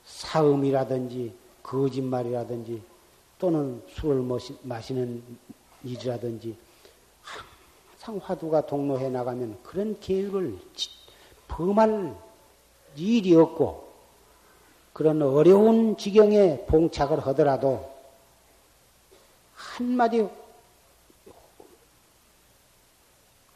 [0.07, 2.83] 사음이라든지 거짓말이라든지
[3.39, 4.25] 또는 술을
[4.63, 5.23] 마시는
[5.87, 6.57] 일이라든지
[7.23, 10.59] 항상 화두가 동로해 나가면 그런 계율을
[11.49, 12.17] 범할
[12.97, 13.87] 일이 없고
[14.93, 17.95] 그런 어려운 지경에 봉착을 하더라도
[19.55, 20.27] 한마디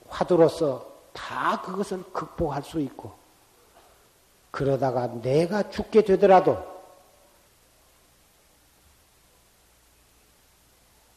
[0.09, 3.13] 화두로서 다 그것을 극복할 수 있고
[4.51, 6.59] 그러다가 내가 죽게 되더라도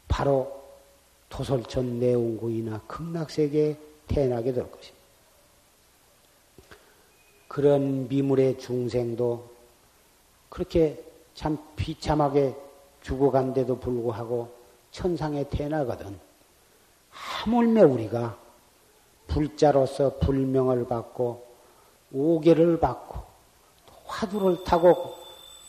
[0.07, 0.62] 바로
[1.33, 3.75] 토솔천 내원구이나 극락세계에
[4.07, 5.03] 태어나게 될 것입니다.
[7.47, 9.49] 그런 미물의 중생도
[10.49, 11.03] 그렇게
[11.33, 12.55] 참 비참하게
[13.01, 14.53] 죽어간데도 불구하고
[14.91, 16.19] 천상에 태어나거든.
[17.09, 18.37] 하물며 우리가
[19.25, 21.47] 불자로서 불명을 받고
[22.11, 23.23] 오계를 받고
[24.05, 25.15] 화두를 타고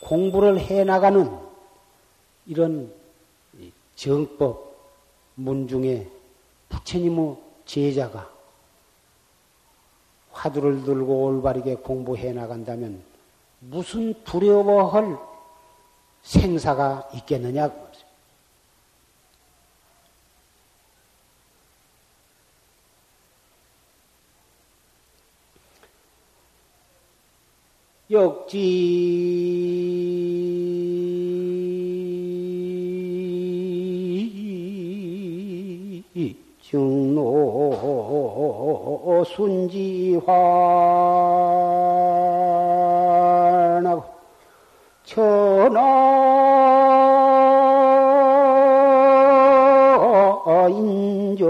[0.03, 1.35] 공부를 해 나가는
[2.45, 2.93] 이런
[3.95, 4.74] 정법
[5.35, 6.07] 문중에
[6.69, 8.29] 부처님의 제자가
[10.31, 13.01] 화두를 들고 올바르게 공부해 나간다면
[13.59, 15.17] 무슨 두려워할
[16.23, 17.69] 생사가 있겠느냐?
[28.11, 29.94] 역지
[36.75, 37.71] 증노
[39.25, 40.35] 순지환하고
[45.05, 45.85] 천하
[50.69, 51.45] 인정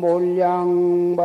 [0.00, 1.22] 몰량반이로구나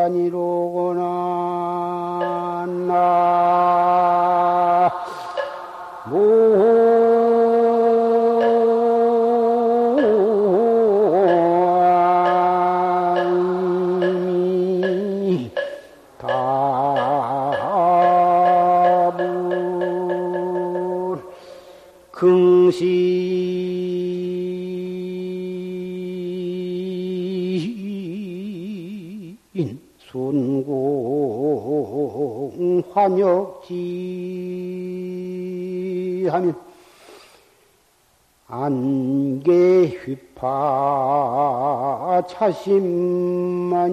[42.27, 43.85] 차심만이라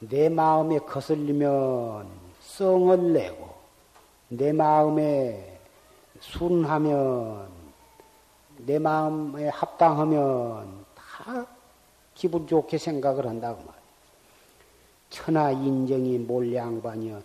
[0.00, 2.06] 내 마음에 거슬리면
[2.40, 3.54] 성을 내고
[4.28, 5.58] 내 마음에
[6.20, 7.48] 순하면
[8.58, 11.46] 내 마음에 합당하면 다
[12.14, 13.74] 기분 좋게 생각을 한다고 말이야.
[15.10, 17.22] 천하 인정이 몰량반이여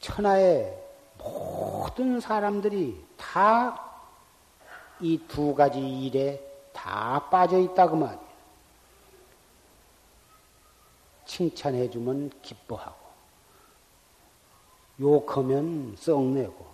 [0.00, 0.76] 천하의
[1.18, 3.86] 모든 사람들이 다
[5.00, 6.40] 이 두 가지 일에
[6.72, 8.25] 다 빠져 있다고 말이야.
[11.26, 13.06] 칭찬해주면 기뻐하고,
[15.00, 16.66] 욕하면 썩내고,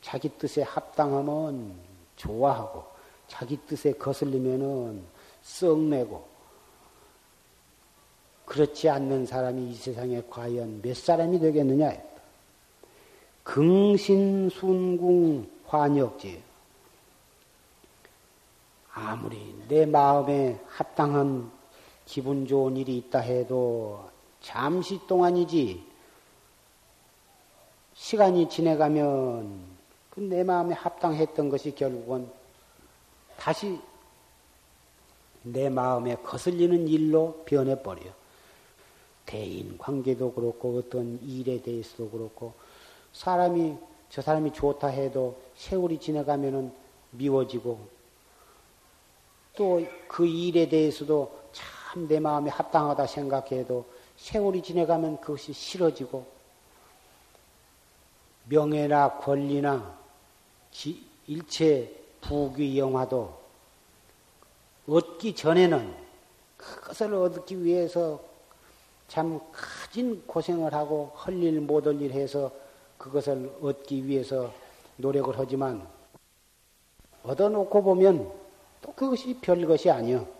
[0.00, 1.74] 자기 뜻에 합당하면
[2.16, 2.84] 좋아하고,
[3.26, 5.02] 자기 뜻에 거슬리면은
[5.42, 6.36] 썩내고,
[8.44, 11.92] 그렇지 않는 사람이 이 세상에 과연 몇 사람이 되겠느냐?
[13.42, 16.42] 긍신순궁 환역지.
[18.92, 21.50] 아무리 내 마음에 합당한
[22.06, 24.08] 기분 좋은 일이 있다 해도
[24.40, 25.84] 잠시 동안이지
[27.94, 29.76] 시간이 지내가면
[30.10, 32.26] 그 내 마음에 합당했던 것이 결국은
[33.36, 33.78] 다시
[35.42, 38.00] 내 마음에 거슬리는 일로 변해버려.
[39.26, 42.54] 대인 관계도 그렇고 어떤 일에 대해서도 그렇고
[43.12, 43.76] 사람이
[44.08, 46.72] 저 사람이 좋다 해도 세월이 지나가면은
[47.10, 47.78] 미워지고
[49.54, 51.45] 또 그 일에 대해서도
[51.96, 53.86] 참 내 마음에 합당하다 생각해도
[54.18, 56.26] 세월이 지나가면 그것이 싫어지고
[58.44, 59.98] 명예나 권리나
[60.70, 61.90] 지, 일체
[62.20, 63.34] 부귀 영화도
[64.86, 65.94] 얻기 전에는
[66.58, 68.20] 그것을 얻기 위해서
[69.08, 72.52] 참 가진 고생을 하고 할 일 못 할 일 해서
[72.98, 74.52] 그것을 얻기 위해서
[74.96, 75.86] 노력을 하지만
[77.22, 78.32] 얻어놓고 보면
[78.82, 80.35] 또 그것이 별 것이 아니요.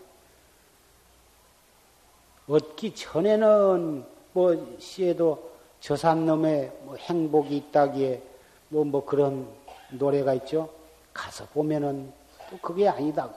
[2.47, 8.21] 얻기 전에는 뭐 시에도 저산 놈의 뭐 행복이 있다기에
[8.69, 9.47] 뭐, 뭐 그런
[9.91, 10.69] 노래가 있죠.
[11.13, 12.11] 가서 보면은
[12.49, 13.29] 또 그게 아니다.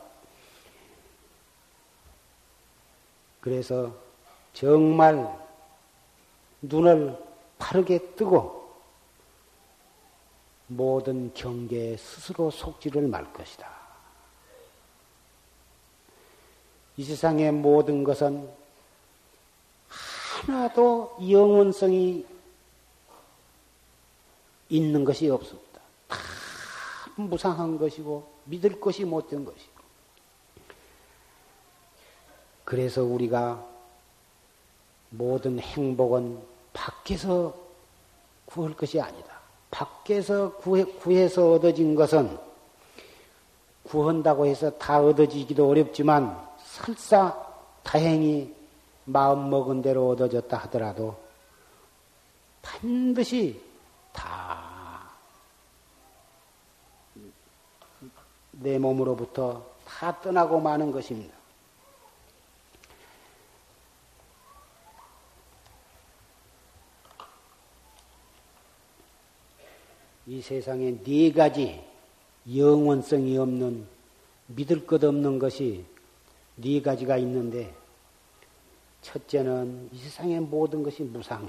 [3.40, 3.92] 그래서
[4.52, 5.28] 정말
[6.62, 7.18] 눈을
[7.58, 8.60] 파르게 뜨고
[10.66, 13.68] 모든 경계에 스스로 속지를 말 것이다.
[16.96, 18.59] 이 세상의 모든 것은
[20.40, 22.24] 하나도 영원성이
[24.68, 25.80] 있는 것이 없습니다.
[26.08, 26.16] 다
[27.16, 29.80] 무상한 것이고 믿을 것이 못된 것이고.
[32.64, 33.66] 그래서 우리가
[35.10, 36.40] 모든 행복은
[36.72, 37.54] 밖에서
[38.46, 39.40] 구할 것이 아니다.
[39.70, 42.38] 밖에서 구해, 구해서 얻어진 것은
[43.82, 47.36] 구한다고 해서 다 얻어지기도 어렵지만 설사
[47.82, 48.54] 다행히
[49.12, 51.16] 마음 먹은 대로 얻어졌다 하더라도
[52.62, 53.60] 반드시
[54.12, 54.90] 다
[58.60, 61.34] 내 몸으로부터 다 떠나고 마는 것입니다.
[70.26, 71.82] 이 세상에 네 가지
[72.54, 73.86] 영원성이 없는
[74.48, 75.84] 믿을 것 없는 것이
[76.56, 77.74] 네 가지가 있는데
[79.02, 81.48] 첫째는 이 세상의 모든 것이 무상해.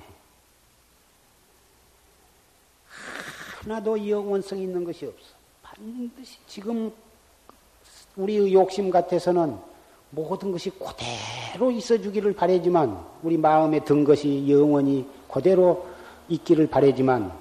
[3.64, 5.28] 하나도 영원성 있는 것이 없어.
[5.62, 6.92] 반드시 지금
[8.16, 9.58] 우리의 욕심 같아서는
[10.10, 15.86] 모든 것이 그대로 있어주기를 바라지만 우리 마음에 든 것이 영원히 그대로
[16.28, 17.32] 있기를 바라지만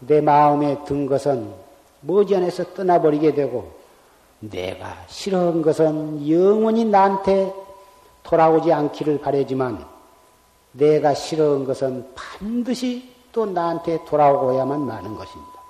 [0.00, 1.52] 내 마음에 든 것은
[2.00, 3.72] 머지않아서 떠나버리게 되고
[4.40, 7.52] 내가 싫어한 것은 영원히 나한테
[8.30, 9.84] 돌아오지 않기를 바라지만
[10.70, 15.60] 내가 싫어한 것은 반드시 또 나한테 돌아오고야만 마는 것입니다.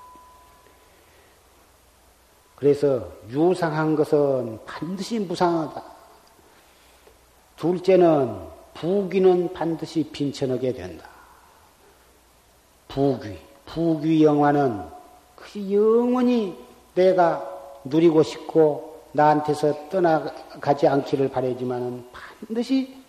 [2.57, 5.83] 그래서 유상한 것은 반드시 무상하다.
[7.57, 8.39] 둘째는
[8.75, 11.09] 부귀는 반드시 빈천하게 된다.
[12.89, 14.85] 부귀, 부귀 영화는
[15.35, 16.55] 그 영원히
[16.95, 17.43] 내가
[17.85, 23.01] 누리고 싶고 나한테서 떠나가지 않기를 바라지만은 반드시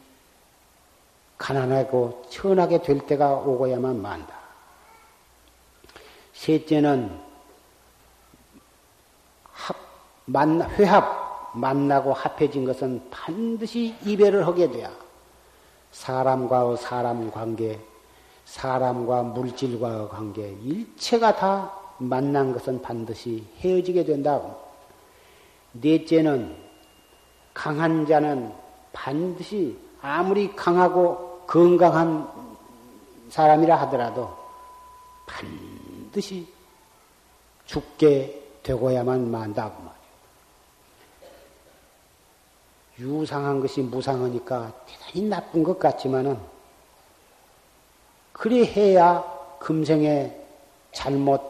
[1.37, 4.33] 가난하고 천하게 될 때가 오고야만 만다.
[6.33, 7.19] 셋째는
[9.51, 9.75] 합,
[10.25, 14.91] 만, 회합, 만나고 합해진 것은 반드시 이별을 하게 돼야
[15.91, 17.79] 사람과의 사람 관계,
[18.45, 24.41] 사람과 물질과의 관계, 일체가 다 만난 것은 반드시 헤어지게 된다.
[25.73, 26.55] 넷째는
[27.53, 28.53] 강한 자는
[28.93, 32.29] 반드시 아무리 강하고 건강한
[33.29, 34.35] 사람이라 하더라도
[35.25, 36.47] 반드시
[37.65, 40.01] 죽게 되고야만 만다고 말이에요.
[42.99, 46.37] 유상한 것이 무상하니까 대단히 나쁜 것 같지만은
[48.33, 49.23] 그래 해야
[49.59, 50.35] 금생에
[50.91, 51.41] 잘못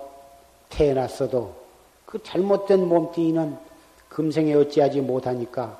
[0.69, 1.55] 태어났어도
[2.05, 3.70] 그 잘못된 몸뚱이는
[4.11, 5.79] 금생에 어찌하지 못하니까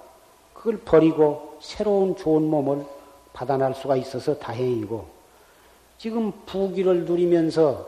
[0.53, 2.86] 그걸 버리고 새로운 좋은 몸을
[3.34, 5.05] 받아날 수가 있어서 다행이고
[5.97, 7.88] 지금 부귀를 누리면서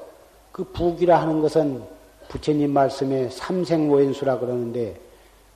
[0.52, 1.84] 그 부귀라 하는 것은
[2.28, 5.00] 부처님 말씀에 삼생모연수라 그러는데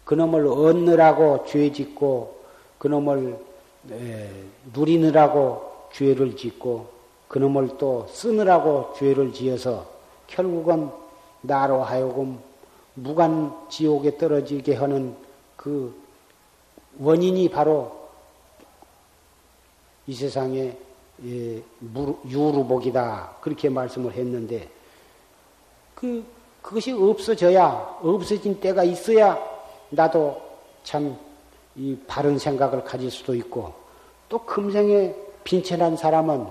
[0.05, 2.37] 그놈을 얻느라고 죄 짓고
[2.77, 3.37] 그놈을
[3.91, 4.29] 에,
[4.73, 6.87] 누리느라고 죄를 짓고
[7.27, 9.85] 그놈을 또 쓰느라고 죄를 지어서
[10.27, 10.89] 결국은
[11.41, 12.39] 나로 하여금
[12.97, 15.15] 무간 지옥에 떨어지게 하는
[15.55, 15.95] 그
[16.99, 17.95] 원인이 바로
[20.07, 20.75] 이 세상에
[21.25, 21.63] 예,
[22.27, 23.37] 유루복이다.
[23.41, 24.69] 그렇게 말씀을 했는데
[25.95, 26.23] 그
[26.61, 29.37] 그것이 없어져야 없어진 때가 있어야
[29.89, 30.41] 나도
[30.83, 31.27] 참
[31.77, 33.71] 이 바른 생각을 가질 수도 있고
[34.27, 36.47] 또 금생에 빈천한 사람은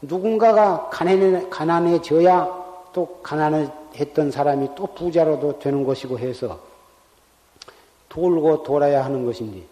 [0.00, 6.60] 누군가가 가난해, 가난해져야 또 가난 했던 사람이 또 부자로도 되는 것이고 해서
[8.08, 9.62] 돌고 돌아야 하는 것인데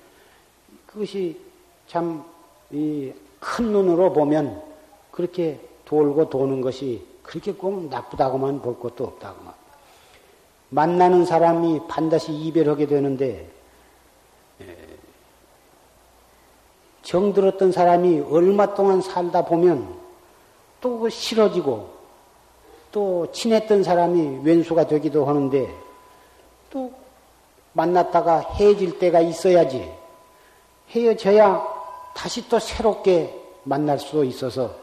[0.87, 1.41] 그것이
[1.89, 3.13] 참큰
[3.59, 4.63] 눈으로 보면
[5.11, 9.55] 그렇게 돌고 도는 것이 그렇게 꼭 나쁘다고만 볼 것도 없다고 말.
[10.69, 13.49] 만나는 사람이 반드시 이별하게 되는데
[17.03, 19.97] 정들었던 사람이 얼마 동안 살다 보면
[20.81, 21.96] 또 싫어지고
[22.97, 25.69] 또 친했던 사람이 왼수가 되기도 하는데
[26.71, 26.91] 또
[27.75, 29.93] 만났다가 헤어질 때가 있어야지
[30.89, 31.63] 헤어져야
[32.15, 34.75] 다시 또 새롭게 만날 수도 있어서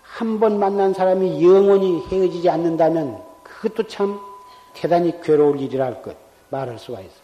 [0.00, 4.20] 한 번 만난 사람이 영원히 헤어지지 않는다면 그것도 참
[4.72, 6.16] 대단히 괴로울 일이랄 것
[6.50, 7.16] 말할 수가 있어.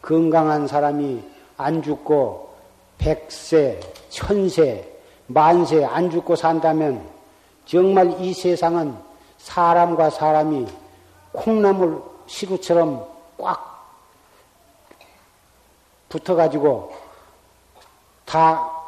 [0.00, 1.20] 건강한 사람이
[1.56, 2.54] 안 죽고
[2.98, 4.88] 백세, 천세,
[5.26, 7.19] 만세 안 죽고 산다면
[7.70, 8.96] 정말 이 세상은
[9.38, 10.66] 사람과 사람이
[11.32, 13.06] 콩나물 시루처럼
[13.38, 13.86] 꽉
[16.08, 16.92] 붙어가지고
[18.24, 18.80] 다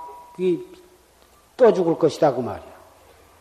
[1.56, 2.72] 떠 죽을 것이다 그 말이야.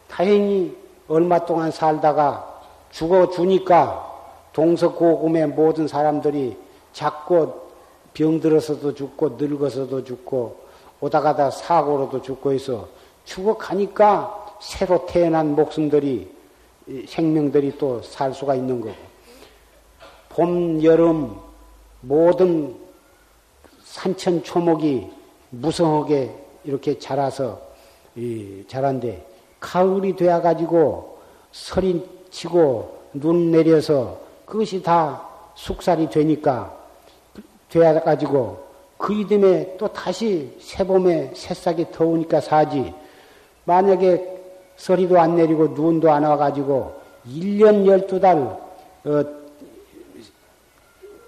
[0.08, 0.78] 다행히
[1.08, 2.62] 얼마 동안 살다가
[2.92, 4.08] 죽어 주니까
[4.54, 6.58] 동서고금의 모든 사람들이
[6.94, 7.72] 작고
[8.14, 10.58] 병들어서도 죽고 늙어서도 죽고
[11.00, 12.88] 오다 가다 사고로도 죽고 해서
[13.26, 16.30] 죽어 가니까 새로 태어난 목숨들이
[17.07, 18.93] 생명들이 또 살 수가 있는 거고.
[20.30, 21.36] 봄, 여름
[22.01, 22.76] 모든
[23.84, 25.09] 산천 초목이
[25.49, 26.34] 무성하게
[26.64, 27.59] 이렇게 자라서
[28.68, 29.28] 자란데
[29.59, 31.20] 가을이 되어 가지고
[31.51, 36.78] 설이 치고 눈 내려서 그것이 다 숙살이 되니까
[37.70, 38.64] 되어 가지고
[38.97, 42.93] 그 이듬해 또 다시 새봄에 새싹이 더우니까 사지.
[43.66, 44.41] 만약에
[44.82, 48.59] 서리도 안 내리고 눈도 안 와가지고 1년 12달
[49.05, 49.25] 어,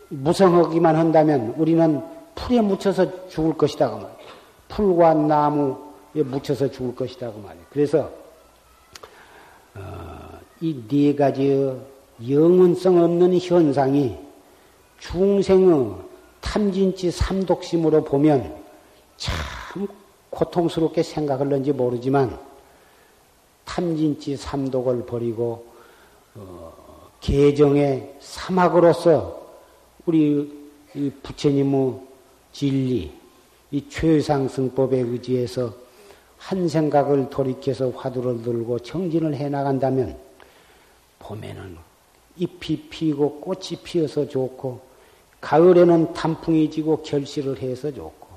[0.09, 2.01] 무성하기만 한다면 우리는
[2.33, 4.17] 풀에 묻혀서 죽을 것이다 그 말이야.
[4.69, 7.63] 풀과 나무에 묻혀서 죽을 것이다 그 말이야.
[7.69, 8.09] 그래서
[9.75, 11.71] 어, 이네 가지
[12.27, 14.17] 영원성 없는 현상이
[14.97, 15.93] 중생의
[16.41, 18.55] 탐진치 삼독심으로 보면
[19.17, 19.87] 참
[20.31, 22.52] 고통스럽게 생각을는지 모르지만
[23.66, 25.66] 탐진치 삼독을 버리고
[26.36, 26.74] 어,
[27.22, 29.41] 계정의 사막으로서
[30.05, 30.64] 우리
[31.24, 31.99] 부처님의
[32.51, 33.11] 진리,
[33.72, 35.74] 이 최상승법에 의지해서
[36.38, 40.18] 한 생각을 돌이켜서 화두를 들고 정진을 해 나간다면
[41.20, 41.78] 봄에는
[42.36, 44.82] 잎이 피고 꽃이 피어서 좋고
[45.39, 48.28] 가을에는 단풍이 지고 결실을 해서 좋고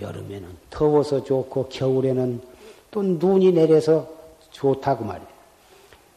[0.00, 2.40] 여름에는 더워서 좋고 겨울에는
[2.90, 4.17] 또 눈이 내려서
[4.58, 5.28] 좋다고 말이에요.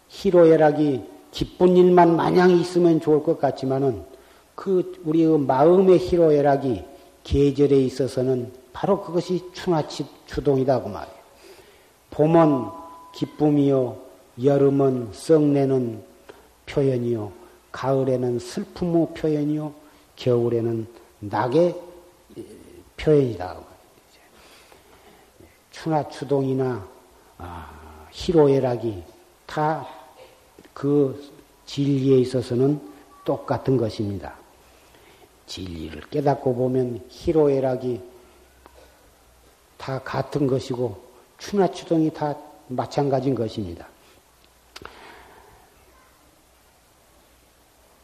[0.10, 4.04] 희로애락이 기쁜 일만 마냥 있으면 좋을 것 같지만은
[4.56, 6.84] 그 우리의 마음의 희로애락이
[7.24, 11.22] 계절에 있어서는 바로 그것이 추나치 주동이다고 말이에요.
[12.10, 12.68] 봄은
[13.14, 13.98] 기쁨이요,
[14.44, 16.04] 여름은 썩내는
[16.66, 17.32] 표현이요,
[17.72, 19.74] 가을에는 슬픔의 표현이요,
[20.16, 20.88] 겨울에는
[21.20, 21.76] 낙의
[22.98, 23.58] 표현이다.
[25.72, 26.86] 추나 추동이나
[27.38, 27.81] 아,
[28.12, 29.03] 희로애락이
[29.45, 30.01] 다
[30.74, 31.32] 그
[31.66, 32.82] 진리에 있어서는
[33.24, 34.34] 똑같은 것입니다.
[35.45, 38.01] 진리를 깨닫고 보면 희로애락이
[39.78, 40.99] 다 같은 것이고
[41.38, 42.36] 추나 추동이 다
[42.68, 43.88] 마찬가지인 것입니다.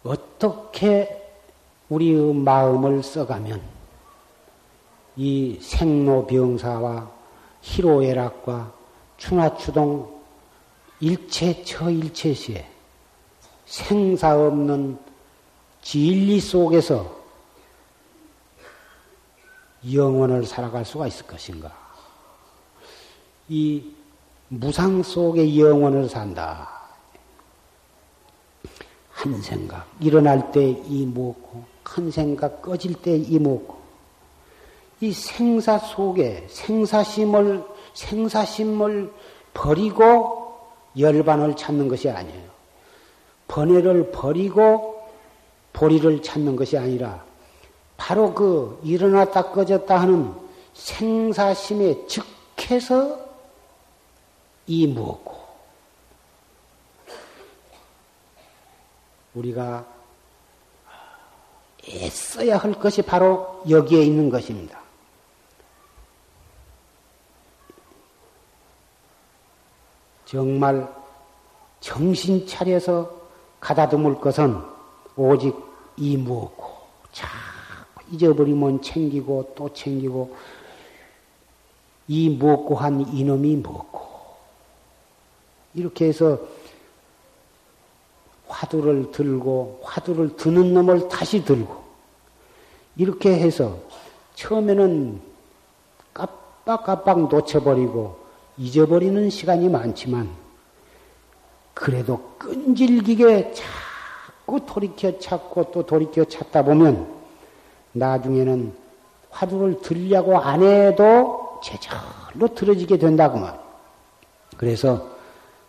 [0.04, 1.24] 어떻게
[1.90, 3.62] 우리의 마음을 써가면
[5.16, 7.12] 이 생로병사와
[7.62, 8.77] 희로애락과
[9.18, 10.18] 추나추동
[11.00, 12.68] 일체 처일체시에
[13.66, 14.98] 생사 없는
[15.82, 17.18] 진리 속에서
[19.92, 21.76] 영원을 살아갈 수가 있을 것인가?
[23.48, 23.94] 이
[24.50, 26.78] 무상 속에 영원을 산다.
[29.12, 33.78] 한 생각 일어날 때 이먹고 큰 생각 꺼질 때 이먹고
[35.02, 39.12] 이 생사 속에 생사심을 생사심을
[39.56, 40.56] 버리고
[40.98, 42.48] 열반을 찾는 것이 아니에요.
[43.48, 45.10] 번뇌를 버리고
[45.74, 47.24] 보리를 찾는 것이 아니라
[47.98, 50.32] 바로 그 일어났다 꺼졌다 하는
[50.74, 53.20] 생사심에 즉해서
[54.68, 55.38] 이무었고
[59.34, 59.86] 우리가
[61.90, 64.87] 애써야 할 것이 바로 여기에 있는 것입니다.
[70.28, 70.94] 정말
[71.80, 73.10] 정신 차려서
[73.62, 74.62] 가다듬을 것은
[75.16, 75.56] 오직
[75.96, 76.66] 이 무엇고
[77.14, 80.36] 자꾸 잊어버리면 챙기고 또 챙기고
[82.10, 84.06] 이 무엇고 한 이놈이 무엇고.
[85.74, 86.38] 이렇게 해서
[88.50, 91.84] 화두를 들고 화두를 드는 놈을 다시 들고
[92.98, 93.78] 이렇게 해서
[94.36, 95.22] 처음에는
[96.14, 98.27] 깜빡깜빡 놓쳐버리고
[98.58, 100.30] 잊어버리는 시간이 많지만
[101.74, 107.08] 그래도 끈질기게 자꾸 돌이켜 찾고 또 돌이켜 찾다 보면
[107.94, 108.74] 나중에는
[109.30, 113.60] 화두를 들려고 안 해도 제절로 들어지게 된다고 말.
[114.58, 115.08] 그래서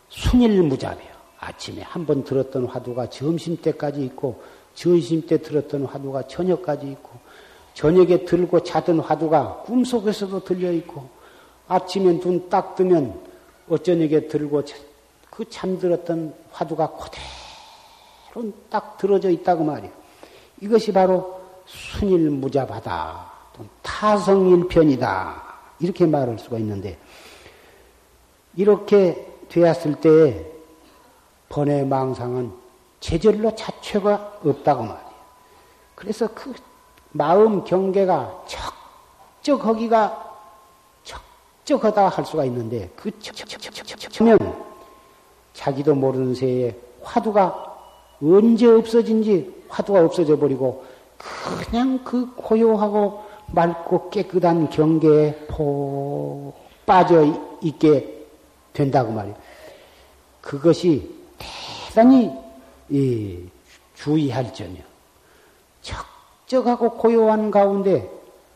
[0.09, 1.09] 순일무잡이요.
[1.41, 4.43] 아침에 한 번 들었던 화두가 점심 때까지 있고
[4.75, 7.11] 점심 때 들었던 화두가 저녁까지 있고
[7.75, 11.09] 저녁에 들고 자던 화두가 꿈속에서도 들려 있고
[11.69, 13.21] 아침에 눈 딱 뜨면
[13.69, 14.63] 어쩌녁에 들고
[15.31, 19.93] 그 잠들었던 화두가 그대로 딱 들어져 있다고 말이에요.
[20.61, 23.33] 이것이 바로 순일무잡하다.
[23.83, 25.43] 타성일편이다.
[25.81, 26.99] 이렇게 말할 수가 있는데
[28.57, 30.47] 이렇게 되었을 때
[31.49, 32.53] 번외 망상은
[33.01, 35.09] 제절로 자체가 없다고 말이에요.
[35.95, 36.53] 그래서 그
[37.13, 38.45] 마음 경계가
[39.43, 40.28] 척적하기가
[41.69, 44.39] 척적하다 할 수가 있는데 그 척척척척척면
[45.53, 47.77] 자기도 모르는 새에 화두가
[48.23, 50.85] 언제 없어진지 화두가 없어져 버리고
[51.19, 56.55] 그냥 그 고요하고 맑고 깨끗한 경계에 폭
[56.87, 57.27] 빠져
[57.61, 58.27] 있게
[58.73, 59.37] 된다고 말이에요.
[60.41, 62.33] 그것이 대단히
[63.95, 64.83] 주의할 점이요.
[65.83, 68.11] 적적하고 고요한 가운데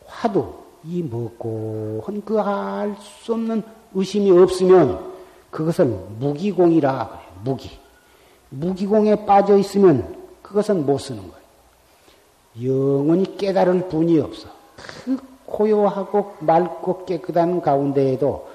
[0.07, 5.13] 화두, 이 먹고 한그알수 없는 의심이 없으면
[5.49, 5.85] 그것을
[6.19, 7.23] 무기공이라 그래요.
[7.43, 7.71] 무기.
[8.49, 11.43] 무기공에 빠져 있으면 그것은 못 쓰는 거예요.
[12.69, 14.47] 영원히 깨달을 분이 없어.
[14.75, 18.47] 그 고요하고 맑고 깨끗한 가운데에도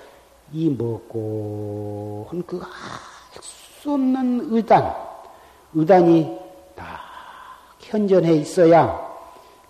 [0.53, 4.95] 이 먹고 한그알수 없는 의단,
[5.75, 6.39] 의단이
[6.75, 7.01] 다
[7.81, 9.09] 현전해 있어야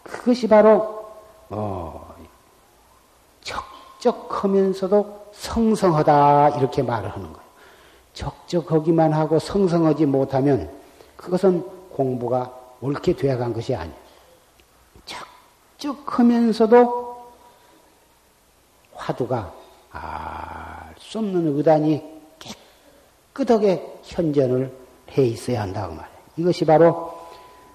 [0.02, 1.04] 그것이 바로
[1.50, 2.07] 어,
[3.98, 7.48] 적적하면서도 성성하다 이렇게 말을 하는 거예요.
[8.14, 10.70] 적적하기만 하고 성성하지 못하면
[11.16, 13.96] 그것은 공부가 옳게 되어간 것이 아니에요.
[15.78, 17.08] 적적하면서도
[18.94, 19.52] 화두가
[19.90, 22.02] 알수 없는 의단이
[23.34, 24.76] 깨끗하게 현전을
[25.12, 26.18] 해 있어야 한다고 말해요.
[26.36, 27.18] 이것이 바로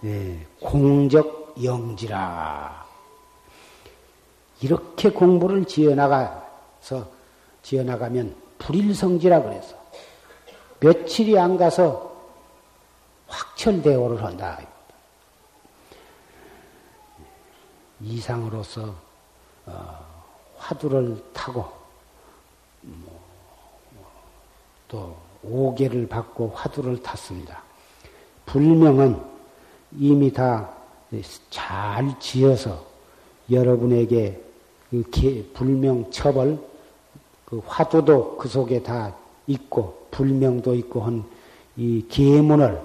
[0.03, 2.82] 예, 공적 영지라.
[4.63, 7.07] 이렇게 공부를 지어나가서
[7.61, 9.75] 지어나가면 불일성지라 그래서
[10.79, 12.13] 며칠이 안 가서
[13.27, 14.59] 확철대오를 한다.
[18.01, 18.93] 이상으로서
[19.65, 20.05] 어,
[20.57, 21.65] 화두를 타고
[22.81, 23.21] 뭐,
[24.89, 27.63] 또 오계를 받고 화두를 탔습니다.
[28.45, 29.21] 불명은
[29.93, 30.83] 이미 다
[31.49, 32.85] 잘 지어서
[33.51, 34.41] 여러분에게
[35.01, 36.59] 그 불명 처벌
[37.45, 39.15] 그 화두도 그 속에 다
[39.47, 41.23] 있고 불명도 있고 한
[41.75, 42.81] 이 계문을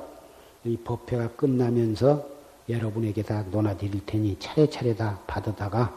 [0.64, 2.26] 이 법회가 끝나면서
[2.68, 5.94] 여러분에게 다 논하드릴 테니 차례차례 다 받아다가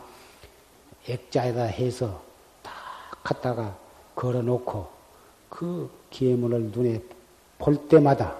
[1.08, 2.22] 액자에다 해서
[2.62, 2.74] 딱
[3.24, 3.78] 갖다가
[4.16, 4.88] 걸어놓고
[5.50, 7.02] 그 계문을 눈에
[7.58, 8.36] 볼 때마다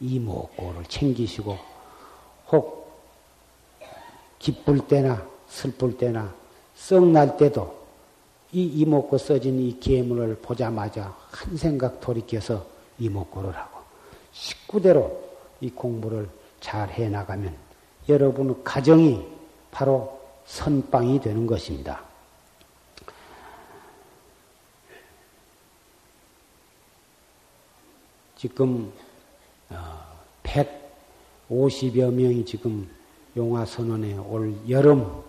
[0.00, 1.58] 이목고를 챙기시고
[2.52, 2.88] 혹
[4.38, 6.32] 기쁠 때나 슬플 때나
[6.78, 7.76] 썩날 때도
[8.52, 12.64] 이 이목고 써진 이 계문을 보자마자 한 생각 돌이켜서
[12.98, 13.80] 이목고를 하고
[14.32, 15.28] 식구대로
[15.60, 16.28] 이 공부를
[16.60, 17.54] 잘 해나가면
[18.08, 19.26] 여러분 가정이
[19.70, 22.00] 바로 선빵이 되는 것입니다.
[28.36, 28.90] 지금
[30.44, 32.88] 150여 어, 명이 지금
[33.36, 35.27] 용화선언에 올 여름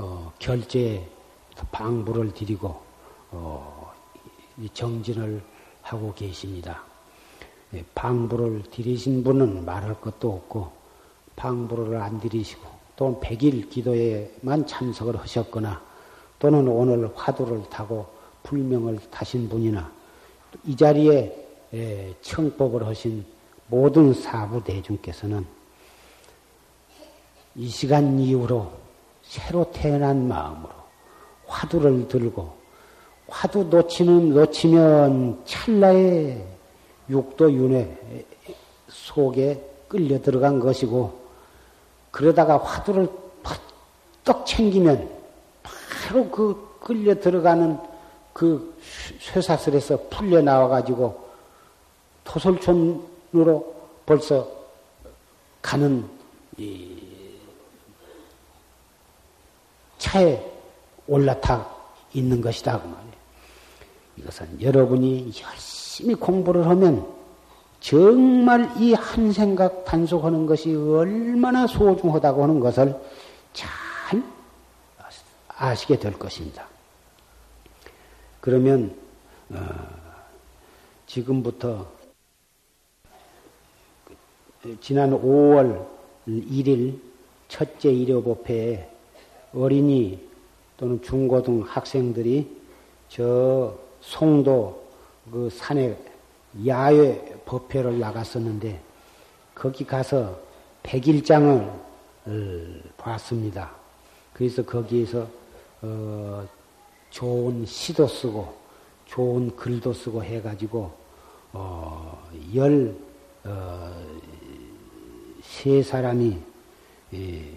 [0.00, 1.06] 어, 결제에
[1.72, 2.80] 방부를 드리고
[3.32, 3.92] 어,
[4.72, 5.42] 정진을
[5.82, 6.82] 하고 계십니다.
[7.68, 10.72] 네, 방부를 드리신 분은 말할 것도 없고
[11.36, 12.66] 방부를 안 드리시고
[12.96, 15.82] 또는 100일 기도에만 참석을 하셨거나
[16.38, 18.06] 또는 오늘 화두를 타고
[18.42, 19.92] 불명을 타신 분이나
[20.64, 23.24] 이 자리에 예, 청법을 하신
[23.66, 25.46] 모든 사부 대중께서는
[27.54, 28.79] 이 시간 이후로
[29.30, 30.70] 새로 태어난 마음으로
[31.46, 32.52] 화두를 들고
[33.28, 36.44] 화두 놓치는 놓치면 찰나에
[37.08, 38.26] 육도 윤회
[38.88, 41.16] 속에 끌려 들어간 것이고
[42.10, 43.08] 그러다가 화두를
[44.24, 45.08] 퍽떡 챙기면
[45.62, 47.78] 바로 그 끌려 들어가는
[48.32, 48.76] 그
[49.20, 51.24] 쇠사슬에서 풀려 나와 가지고
[52.24, 53.74] 토솔촌으로
[54.04, 54.48] 벌써
[55.62, 56.04] 가는
[56.56, 56.99] 이
[60.00, 60.44] 차에
[61.06, 61.68] 올라타
[62.12, 62.80] 있는 것이다.
[62.80, 63.12] 그 말이에요.
[64.16, 67.06] 이것은 여러분이 열심히 공부를 하면
[67.80, 72.98] 정말 이 한 생각 단속하는 것이 얼마나 소중하다고 하는 것을
[73.52, 73.70] 잘
[75.48, 76.66] 아시게 될 것입니다.
[78.40, 78.96] 그러면
[79.50, 79.56] 어,
[81.06, 81.86] 지금부터
[84.80, 85.86] 지난 5월
[86.26, 86.98] 1일
[87.48, 88.90] 첫째 일요법회에
[89.54, 90.18] 어린이
[90.76, 92.56] 또는 중고등 학생들이
[93.08, 94.88] 저 송도
[95.30, 95.96] 그 산에
[96.66, 98.80] 야외 법회를 나갔었는데
[99.54, 100.38] 거기 가서
[100.82, 101.80] 백일장을
[102.26, 103.70] 어, 봤습니다.
[104.32, 105.26] 그래서 거기에서
[105.82, 106.46] 어
[107.10, 108.54] 좋은 시도 쓰고
[109.06, 110.90] 좋은 글도 쓰고 해가지고
[111.52, 112.94] 어열세
[113.44, 113.92] 어,
[115.84, 116.38] 사람이
[117.14, 117.52] 예,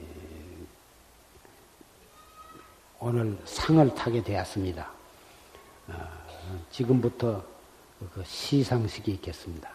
[3.05, 4.89] 오늘 상을 타게 되었습니다.
[5.89, 5.93] 어,
[6.71, 7.43] 지금부터
[8.13, 9.69] 그 시상식이 있겠습니다.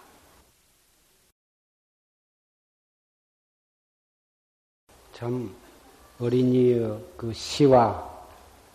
[5.13, 5.55] 참
[6.19, 8.09] 어린이의 그 시와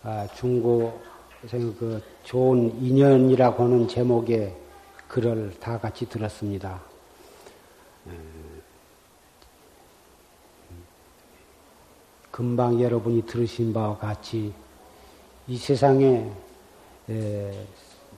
[0.04, 4.56] 아, 중고생 그 좋은 인연이라고 하는 제목의
[5.08, 6.80] 글을 다 같이 들었습니다.
[8.06, 8.33] 예.
[12.34, 14.52] 금방 여러분이 들으신 바와 같이
[15.46, 16.28] 이 세상에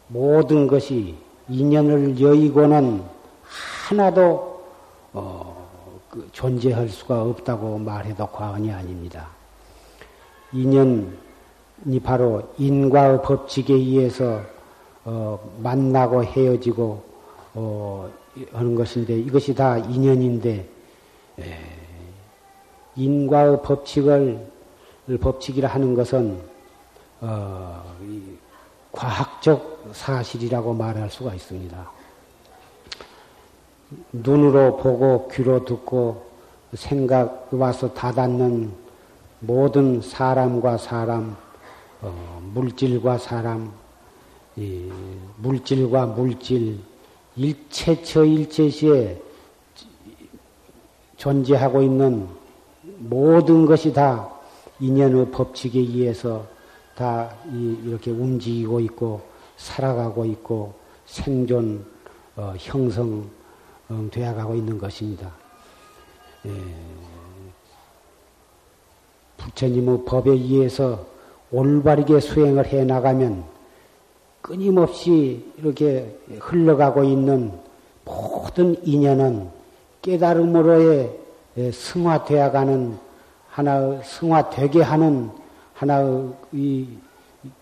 [0.09, 1.14] 모든 것이
[1.51, 3.05] 인연을 여의고는
[3.86, 4.64] 하나도
[5.12, 5.68] 어,
[6.09, 9.28] 그 존재할 수가 없다고 말해도 과언이 아닙니다.
[10.51, 14.40] 인연이 바로 인과의 법칙에 의해서
[15.05, 17.05] 어, 만나고 헤어지고
[17.52, 18.10] 어,
[18.51, 20.68] 하는 것인데 이것이 다 인연인데
[21.38, 21.85] 에,
[22.97, 24.47] 인과의 법칙을
[25.20, 26.40] 법칙이라 하는 것은
[27.20, 27.94] 어,
[28.93, 31.90] 과학적 사실이라고 말할 수가 있습니다.
[34.12, 36.27] 눈으로 보고 귀로 듣고
[36.74, 38.73] 생각 와서 닿는
[39.40, 41.36] 모든 사람과 사람,
[42.02, 43.73] 어, 물질과 사람,
[45.36, 46.81] 물질과 물질,
[47.36, 49.20] 일체처 일체시에
[51.16, 52.28] 존재하고 있는
[52.98, 54.28] 모든 것이 다
[54.81, 56.47] 인연의 법칙에 의해서
[56.94, 57.31] 다
[57.85, 59.20] 이렇게 움직이고 있고
[59.56, 60.74] 살아가고 있고
[61.05, 61.85] 생존
[62.36, 63.28] 어, 형성
[63.89, 65.32] 어, 되어 가고 있는 것입니다.
[66.47, 66.51] 예.
[69.39, 71.06] 부처님의 법에 의해서
[71.52, 73.44] 올바르게 수행을 해 나가면
[74.43, 77.52] 끊임없이 이렇게 흘러가고 있는
[78.05, 79.51] 모든 인연은
[80.02, 81.25] 깨달음으로의 예,
[81.72, 82.98] 승화되어가는
[83.48, 85.30] 하나의 승화되게 하는
[85.74, 86.88] 하나의 이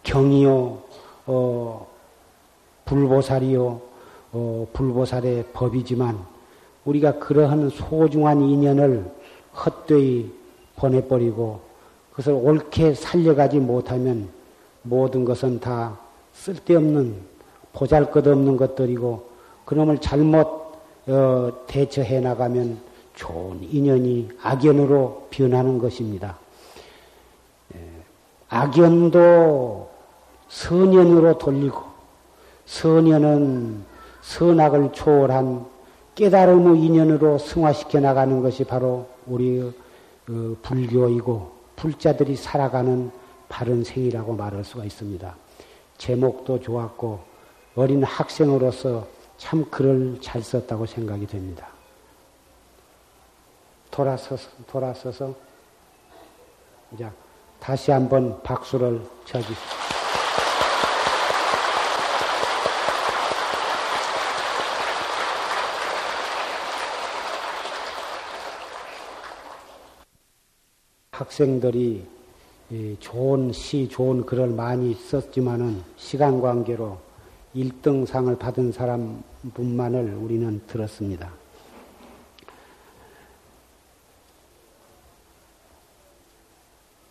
[0.02, 0.78] 경이요,
[1.26, 1.86] 어,
[2.84, 3.80] 불보살이요,
[4.32, 6.18] 어, 불보살의 법이지만
[6.84, 9.10] 우리가 그러한 소중한 인연을
[9.54, 10.30] 헛되이
[10.76, 11.60] 보내버리고
[12.10, 14.28] 그것을 옳게 살려가지 못하면
[14.82, 15.98] 모든 것은 다
[16.32, 17.14] 쓸데없는
[17.72, 19.28] 보잘 것 없는 것들이고
[19.64, 20.64] 그놈을 잘못
[21.06, 26.38] 어, 대처해 나가면 좋은 인연이 악연으로 변하는 것입니다.
[27.74, 27.78] 예,
[28.48, 29.90] 악연도
[30.48, 31.82] 선연으로 돌리고
[32.66, 33.84] 선연은
[34.22, 35.66] 선악을 초월한
[36.14, 43.10] 깨달음의 인연으로 승화시켜 나가는 것이 바로 우리 어, 불교이고 불자들이 살아가는
[43.48, 45.36] 바른 생이라고 말할 수가 있습니다.
[45.98, 47.20] 제목도 좋았고
[47.74, 51.73] 어린 학생으로서 참 글을 잘 썼다고 생각이 됩니다.
[53.94, 55.32] 돌아서서, 돌아서서,
[56.92, 57.08] 이제
[57.60, 59.54] 다시 한번 박수를 쳐주십시오.
[71.12, 72.04] 학생들이
[72.98, 76.98] 좋은 시, 좋은 글을 많이 썼지만은 시간 관계로
[77.54, 81.43] 1등상을 받은 사람뿐만을 우리는 들었습니다.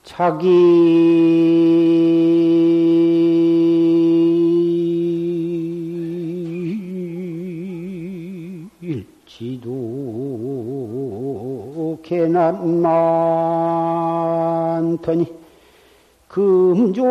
[0.03, 0.47] 자기
[8.81, 9.69] 일지도
[12.03, 12.81] 개난
[14.81, 15.25] 많더니
[16.27, 17.03] 금조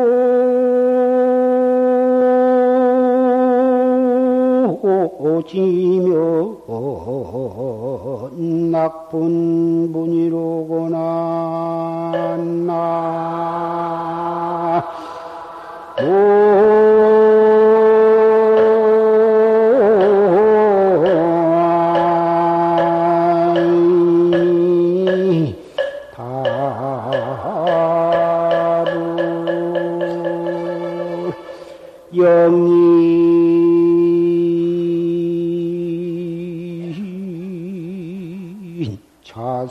[4.85, 6.57] 오지며
[8.71, 10.99] 나쁜 분이로구나.
[12.67, 12.73] 나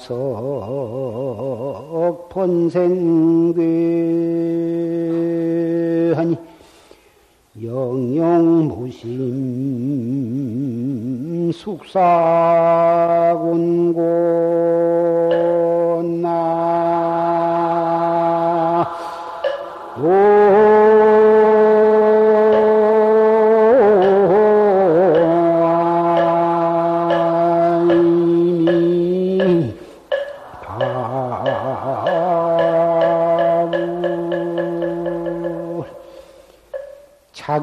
[0.02, 0.18] 자석
[2.30, 3.58] 본생괴하니
[7.62, 9.12] 영영무심
[11.54, 12.02] 숙사군고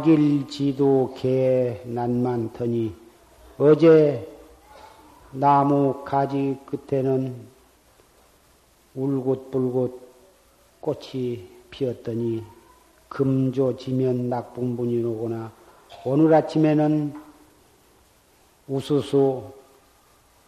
[0.09, 2.95] 자길지도 개 난만더니
[3.59, 4.27] 어제
[5.33, 7.37] 나무 가지 끝에는
[8.95, 10.01] 울긋불긋
[10.81, 12.43] 꽃이 피었더니
[13.11, 15.53] 금조 지면 낙풍분이로구나.
[16.07, 17.15] 오늘 아침에는
[18.67, 19.53] 우수수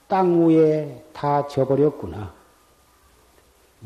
[0.09, 2.33] 땅 위에 다 져버렸구나.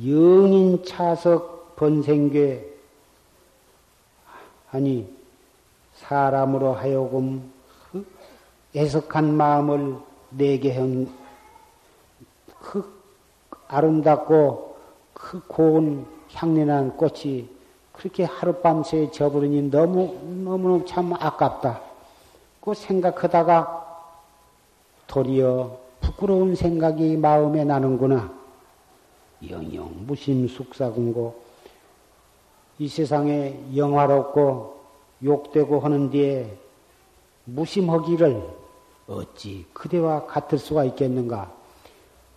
[0.05, 2.65] 영인 차석 번생괴
[4.71, 5.24] 아니
[6.09, 7.51] 사람으로 하여금
[7.91, 8.07] 그
[8.75, 9.97] 애석한 마음을
[10.31, 11.25] 내게 한
[12.65, 12.93] 그
[13.69, 14.77] 아름답고
[15.13, 17.49] 그 고운 향연한 꽃이
[17.93, 21.81] 그렇게 하룻밤새 져버리니 너무, 너무너무 참 아깝다.
[22.61, 23.83] 그 생각하다가
[25.07, 28.33] 도리어 부끄러운 생각이 마음에 나는구나.
[29.49, 31.43] 영영 무심 숙사군고
[32.79, 34.74] 이 세상에 영화롭고
[35.25, 36.57] 욕되고 하는 뒤에
[37.45, 38.43] 무심하기를
[39.07, 41.53] 어찌 그대와 같을 수가 있겠는가?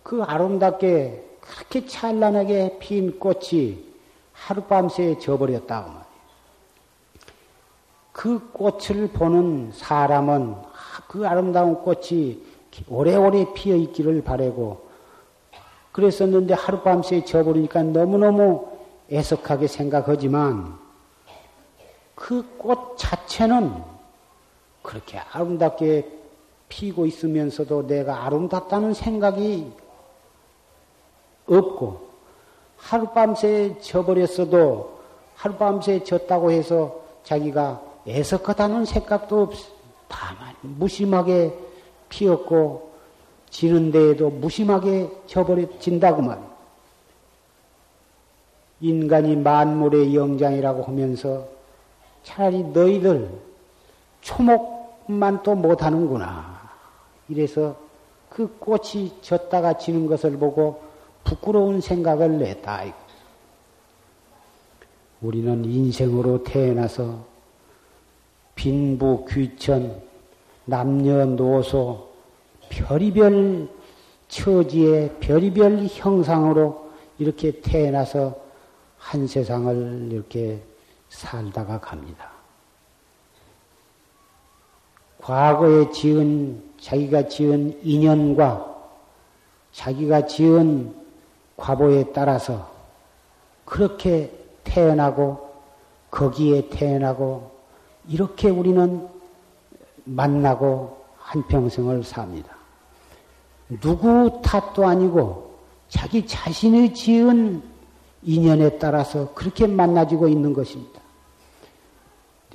[0.02, 3.84] 그 아름답게 그렇게 찬란하게 핀 꽃이
[4.32, 6.08] 하룻밤새 져버렸다고 말이에요.
[8.12, 10.56] 그 꽃을 보는 사람은
[11.08, 12.42] 그 아름다운 꽃이
[12.88, 14.88] 오래오래 피어 있기를 바라고
[15.92, 18.68] 그랬었는데 하룻밤새 져버리니까 너무너무
[19.10, 20.78] 애석하게 생각하지만
[22.18, 23.72] 그 꽃 자체는
[24.82, 26.10] 그렇게 아름답게
[26.68, 29.72] 피고 있으면서도 내가 아름답다는 생각이
[31.46, 32.08] 없고
[32.76, 34.98] 하룻밤새 져버렸어도
[35.36, 39.52] 하룻밤새 졌다고 해서 자기가 애석하다는 생각도 없,
[40.08, 41.56] 다만 무심하게
[42.08, 42.90] 피었고
[43.50, 46.38] 지는 데에도 무심하게 져버려진다고 말.
[48.80, 51.57] 인간이 만물의 영장이라고 하면서
[52.28, 53.30] 차라리 너희들
[54.20, 56.58] 초목만 또 못하는구나.
[57.28, 57.74] 이래서
[58.28, 60.82] 그 꽃이 졌다가 지는 것을 보고
[61.24, 62.84] 부끄러운 생각을 냈다.
[65.22, 67.24] 우리는 인생으로 태어나서
[68.54, 70.02] 빈부 귀천,
[70.66, 72.08] 남녀노소,
[72.68, 73.68] 별이별
[74.28, 78.36] 처지의 별이별 형상으로 이렇게 태어나서
[78.98, 80.60] 한 세상을 이렇게
[81.08, 82.30] 살다가 갑니다.
[85.20, 88.76] 과거에 지은, 자기가 지은 인연과
[89.72, 90.94] 자기가 지은
[91.56, 92.70] 과보에 따라서
[93.64, 94.32] 그렇게
[94.64, 95.48] 태어나고
[96.10, 97.50] 거기에 태어나고
[98.08, 99.06] 이렇게 우리는
[100.04, 102.56] 만나고 한평생을 삽니다.
[103.80, 105.58] 누구 탓도 아니고
[105.88, 107.62] 자기 자신의 지은
[108.22, 110.97] 인연에 따라서 그렇게 만나지고 있는 것입니다.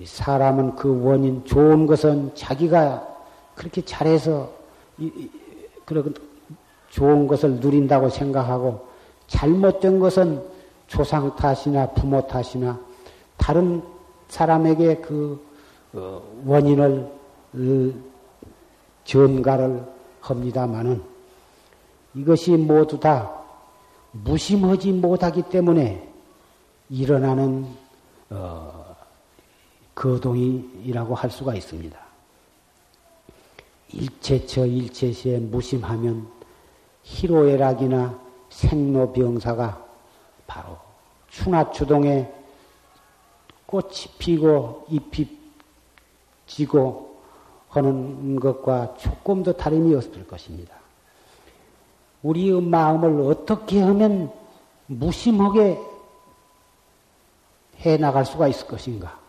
[0.03, 3.07] 사람은 그 원인, 좋은 것은 자기가
[3.56, 4.49] 그렇게 잘해서
[5.86, 6.14] 그런
[6.90, 8.88] 좋은 것을 누린다고 생각하고
[9.28, 10.44] 잘못된 것은
[10.88, 12.80] 조상 탓이나 부모 탓이나
[13.38, 13.82] 다른
[14.28, 15.44] 사람에게 그
[15.94, 17.11] 어, 원인을
[17.53, 17.94] 어,
[19.03, 19.84] 전가를
[20.22, 21.03] 합니다마는
[22.15, 23.32] 이것이 모두 다
[24.11, 26.07] 무심하지 못하기 때문에
[26.90, 27.68] 일어나는
[28.30, 28.82] 어,
[29.95, 31.98] 거동이라고 할 수가 있습니다.
[33.94, 36.28] 일체처 일체시에 무심하면
[37.03, 39.86] 희로애락이나 생로병사가
[40.48, 40.78] 바로
[41.30, 42.32] 추나추동에
[43.65, 45.38] 꽃이 피고 잎이
[46.45, 47.18] 지고
[47.70, 50.76] 하는 것과 조금도 다름이 없을 것입니다.
[52.22, 54.32] 우리의 마음을 어떻게 하면
[54.86, 55.80] 무심하게
[57.80, 59.23] 해 나갈 수가 있을 것인가?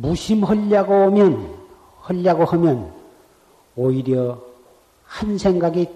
[0.00, 1.54] 무심하려고 하면,
[2.00, 2.92] 하려고 하면
[3.74, 4.38] 오히려
[5.04, 5.88] 한 생각이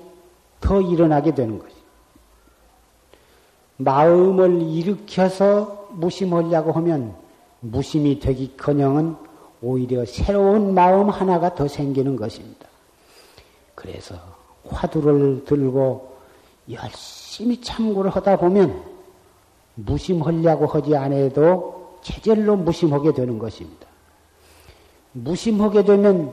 [0.61, 1.75] 더 일어나게 되는 거지.
[3.77, 7.15] 마음을 일으켜서 무심하려고 하면
[7.61, 9.17] 무심이 되기 커녕은
[9.63, 12.67] 오히려 새로운 마음 하나가 더 생기는 것입니다.
[13.75, 14.15] 그래서
[14.69, 16.17] 화두를 들고
[16.71, 18.83] 열심히 참고를 하다 보면
[19.75, 23.90] 무심하려고 하지 않아도 체절로 무심하게 되는 것입니다.
[25.13, 26.33] 무심하게 되면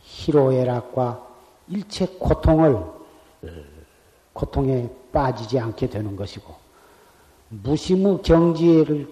[0.00, 1.26] 희로애락과
[1.68, 2.82] 일체 고통을
[4.32, 6.54] 고통에 빠지지 않게 되는 것이고
[7.48, 9.08] 무심의 경지를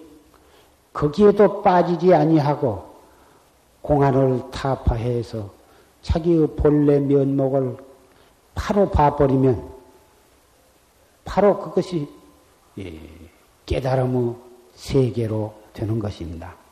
[0.93, 2.95] 거기에도 빠지지 아니하고
[3.81, 5.49] 공안을 타파해서
[6.01, 7.77] 자기의 본래 면목을
[8.53, 9.69] 바로 봐버리면
[11.25, 12.07] 바로 그것이
[12.77, 12.99] 예,
[13.65, 14.35] 깨달음의
[14.75, 16.64] 세계로 되는 것입니다.